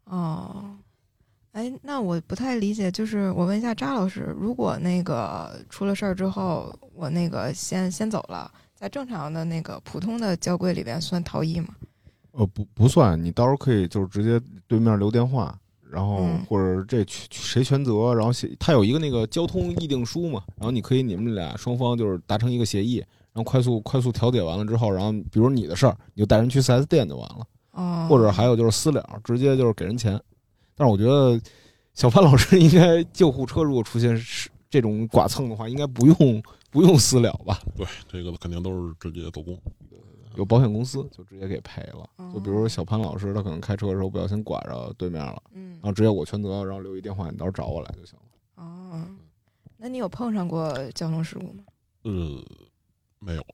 [0.04, 0.76] 哦。
[1.52, 8.50] 哎，那我不太理解，就是我问一下扎老师，如果那个出了事儿之后，我那个先先走了，
[8.82, 11.68] 在正常的那个普通的交规里边算逃逸吗？
[12.32, 15.56] 呃，不不算，你到时候可以就是直接对面留电话，
[15.88, 22.96] 然后或者这谁全责，然后写他有一个那个交通议定书嘛，然后你可以你们俩双方就是达成一个协议，
[23.32, 30.20] 然后快速快速调解完了之后，然后比如你的事儿，你就带人去四 S 店就完了，哦，或者还有就是私了，直接就是给人钱。
[30.74, 31.40] 但是我觉得，
[31.94, 36.42] 小潘老师应该 救护车如果出现是这种剐蹭的话，应该不用
[36.72, 37.60] 不用私了吧？
[37.76, 39.56] 对，这个肯定都是直接走公，
[40.34, 42.08] 有保险公司就直接给赔了。
[42.32, 48.64] 就比如说小潘老师，他可能开车的时候不小心剐着对面了，嗯，然后直接我全责，然后留一电话，你到时候找我来就行了。
[48.64, 49.06] 哦，
[49.76, 51.62] 那你有碰上过交通事故吗？
[52.04, 52.42] 呃，
[53.18, 53.44] 没有，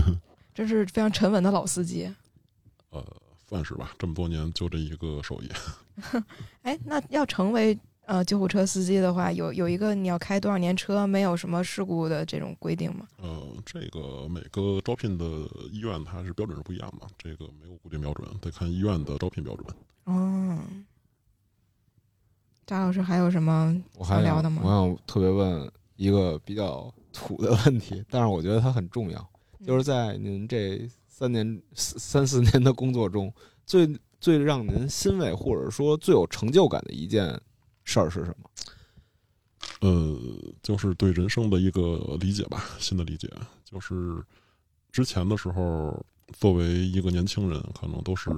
[0.54, 2.14] 这是非常沉稳的老司机。
[2.90, 3.02] 呃。
[3.48, 5.48] 算是吧，这么多年就这一个手艺。
[6.62, 13.06] 哎，那要成为呃救护车司机的话，有有一个你要开多少年车，没有什么事故的这种规定吗？
[13.18, 15.24] 呃，这个每个招聘的
[15.70, 19.66] 医院它是标准是不一样的，这个没有固定标准，得看医院的招聘标准。
[20.04, 20.58] 哦，
[22.64, 24.62] 张老师还有什么想聊的吗？
[24.64, 29.30] 我想特别问一个比较 土的问题，但是我觉得它很重要，
[29.64, 30.88] 就是在您这。
[31.18, 33.32] 三年三四年的工作中，
[33.64, 33.88] 最
[34.20, 37.40] 最让您欣慰或者说最有成就感的一件
[37.86, 38.50] 事儿是什么？
[39.80, 40.18] 呃，
[40.62, 43.26] 就是对人生的一个理解吧，新的理解。
[43.64, 44.22] 就是
[44.92, 46.04] 之前的时候，
[46.38, 48.28] 作为一个年轻人，可能都是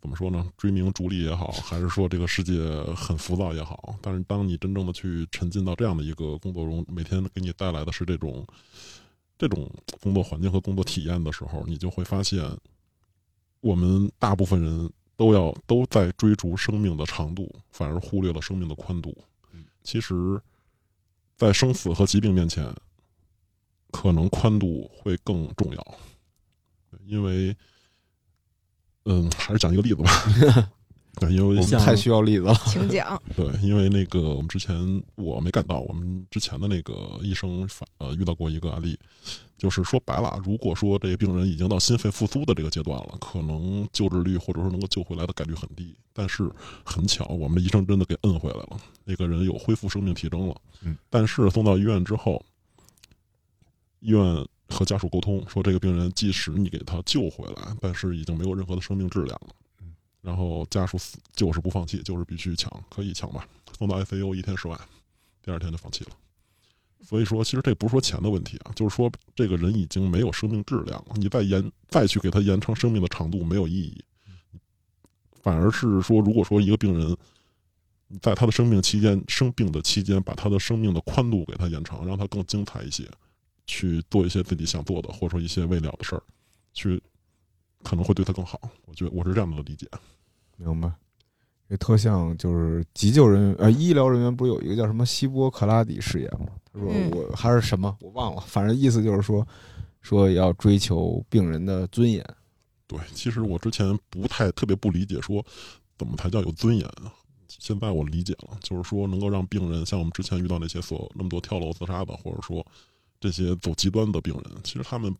[0.00, 0.50] 怎么说呢？
[0.56, 2.62] 追名逐利也好，还是说这个世界
[2.96, 8.46] 很浮躁也好，但是当你真正的去沉浸到这样的一个工作中，每天给你带来的是这种。
[9.36, 9.68] 这种
[10.00, 12.56] 工作环境和工作体验的时候，你就会发现，
[13.60, 19.16] 我们大部分人都要都在追逐生命的长度，反而忽略了生命的宽度。
[19.82, 20.40] 其实，
[21.36, 22.74] 在生死和疾病面前，
[23.90, 25.98] 可能宽度会更重要。
[27.04, 27.54] 因为，
[29.04, 30.72] 嗯，还是讲一个例子吧。
[31.20, 32.54] 对，因为我们太需要例子了。
[32.66, 33.20] 请讲。
[33.36, 38.98] 对，因为那个我们之前我没赶到，我们之前的那个医生反呃遇到过一个案例，
[39.56, 45.94] 就是说白了，如果说这个病人已经到心肺复苏的这个阶段了，可能救治率或者说能够救回来的概率很低。
[46.12, 46.50] 但是
[46.84, 50.56] 很巧，我们的医生真的给摁回来了，那个人有恢复生命体征了。
[50.82, 52.44] 嗯，但是送到医院之后，
[54.00, 59.48] 医院和家属沟通说，这个病人即使你给他救回来，但是已经没有任何的生命质量了。
[60.24, 63.46] 然后家属死就是不放弃，就是必须抢，可以抢吧。
[63.76, 64.80] 送到 ICU 一天十万，
[65.42, 66.10] 第二天就放弃了。
[67.02, 74.02] 所以说，其实这不是说钱的问题啊，就是说这个人已经没有生命质量了，你再延再去给他延长生命的长度没有意义，
[75.42, 77.14] 反而是说，如果说一个病人
[78.22, 83.06] 在他的生命期间生病的期间，把他的生命的宽度给他延长，让他更精彩一些，
[83.66, 86.22] 去做一些自己想做的或者说一些未了的事儿，
[86.72, 87.02] 去
[87.84, 88.60] 可能会对他更好。
[88.86, 89.86] 我觉得我是这样的理解。
[90.56, 90.90] 明白。
[91.68, 96.46] 这特像就是急救人员呃医疗人员不是有一个叫什么希波克拉底誓言吗？
[96.72, 99.46] 他说嗯我还是什么我忘了，反正意思就是说
[100.00, 102.24] 说要追求病人的尊严。
[102.86, 105.44] 对，其实我之前不太特别不理解，说
[105.96, 107.12] 怎么才叫有尊严啊？
[107.48, 112.64] 现在我理解了，就是说能够让病人像我们之前遇到那些所那么多跳楼自杀的，或者说
[113.18, 115.14] 这些走极端的病人，其实他们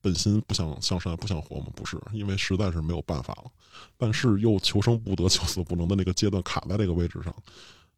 [0.00, 1.66] 本心不想向善，不想活吗？
[1.74, 3.50] 不是，因为实在是没有办法了，
[3.96, 7.34] 但是又求生不得，求死不能的那个阶段卡在这个位置上，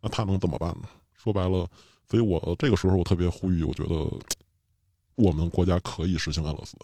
[0.00, 0.88] 那他能怎么办呢？
[1.14, 1.68] 说白了，
[2.08, 4.10] 所以我这个时候我特别呼吁，我觉得
[5.14, 6.76] 我们国家可以实行安乐死。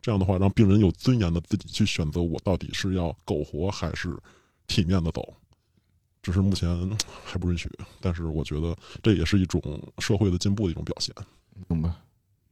[0.00, 4.16] 这样的话，让病人有尊严的自己去选择，我到底是要苟活还是
[4.66, 5.34] 体面的走。
[6.22, 9.60] 只是目前还不允许，但是我觉得这也是一种
[9.98, 11.14] 社会的进步的一种表现。
[11.68, 11.92] 明白？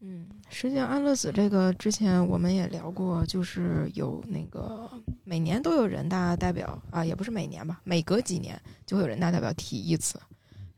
[0.00, 4.88] 嗯，实际上安乐死这个之前我们也聊过，就是有那个
[5.24, 10.20] 每年都有人大代表啊，也不是每年吧，每隔几年就会有人大代表提一次，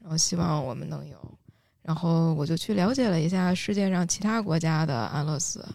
[0.01, 1.16] 然后希望我们能有。
[1.83, 5.66] 然后我就去了解了一下世界上其他国家的安乐死，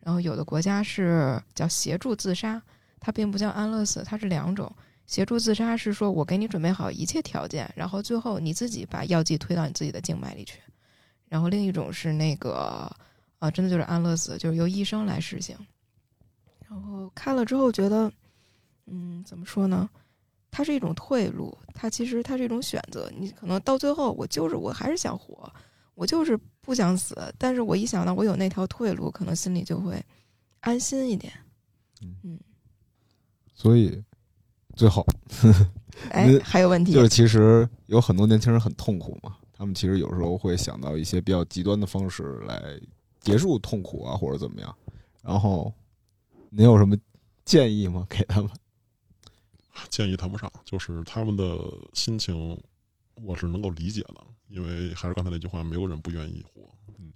[0.00, 2.62] 然后有的国家是叫协助自杀，
[3.00, 4.70] 它并不叫安乐死，它是两种。
[5.04, 10.60] 协助自杀是说我给你准备好一切条件，然后最后你自己把药剂推到你自己的静脉里去。
[11.28, 12.90] 然后另一种是那个
[13.42, 15.56] 啊，真的就是安乐死，就是由医生来实行。
[16.68, 18.08] 然后看了之后觉得，
[18.86, 19.90] 嗯，怎么说呢？
[20.48, 23.10] 它是一种退路，它其实它是一种选择。
[23.18, 25.52] 你可能到最后，我就是我还是想活，
[25.96, 30.00] 我就是不想死，但是我一想到我有那条退路，可能心里就会
[30.60, 31.32] 安心一点。
[32.22, 32.38] 嗯
[33.52, 34.00] 所以
[34.76, 35.04] 最后
[36.10, 36.92] 哎，还有问题？
[36.94, 42.80] 就是其实有很多年轻人很痛苦嘛，他们其实有时候会想到一些比较极端的方式来
[43.22, 44.76] 结束痛苦啊，或者怎么样。
[45.22, 45.72] 然后
[46.50, 46.96] 您有什么
[47.44, 48.06] 建议吗？
[48.10, 48.50] 给他们？
[49.88, 51.58] 建议谈不上，就是他们的
[51.94, 52.60] 心情，
[53.14, 54.16] 我是能够理解的，
[54.48, 56.68] 因为还是刚才那句话，没有人不愿意活，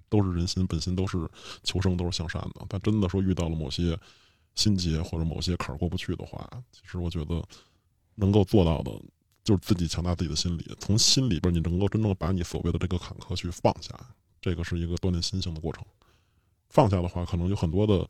[0.08, 1.28] 都是人心，本心都是
[1.62, 2.64] 求生，都是向善的。
[2.68, 3.98] 但真的说遇到了某些
[4.54, 7.44] 心结或者某些坎儿过不去的话，其实我觉得
[8.14, 8.90] 能够做到的，
[9.44, 13.94] 就是自己强大自己的心理，从心里边你能够真正把你所谓的这个坎坷去放下，
[14.40, 15.84] 这个是一个锻炼心性的过程。
[16.68, 18.06] 放下的话，可能有很多的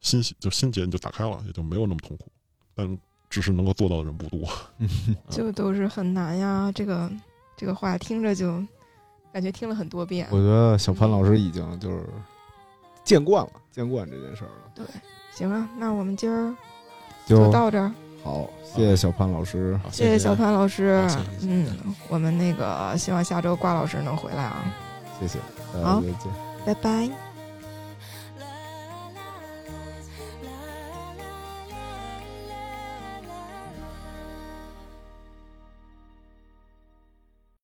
[0.00, 2.26] 心就心结你就打开了，也就没有那么痛苦。
[2.74, 4.48] 但只是能够做到的人不多。
[5.30, 6.70] 就都是很难呀。
[6.74, 7.10] 这个
[7.56, 8.62] 这个话听着就
[9.32, 10.26] 感觉听了很多遍。
[10.30, 12.06] 我觉得小潘老师已经就是
[13.04, 14.86] 见惯了，见惯这件事儿了。
[15.34, 16.54] 行啊，那我们今儿
[17.26, 17.92] 就就到这儿。
[18.22, 19.76] 好，谢谢小潘老师。
[19.82, 21.46] 好谢谢小潘老师好谢谢。
[21.48, 24.64] 嗯，我们那个希望下周瓜老师能回来啊，
[25.18, 25.38] 谢谢，
[25.82, 26.32] 好再见。
[26.64, 27.31] 拜拜。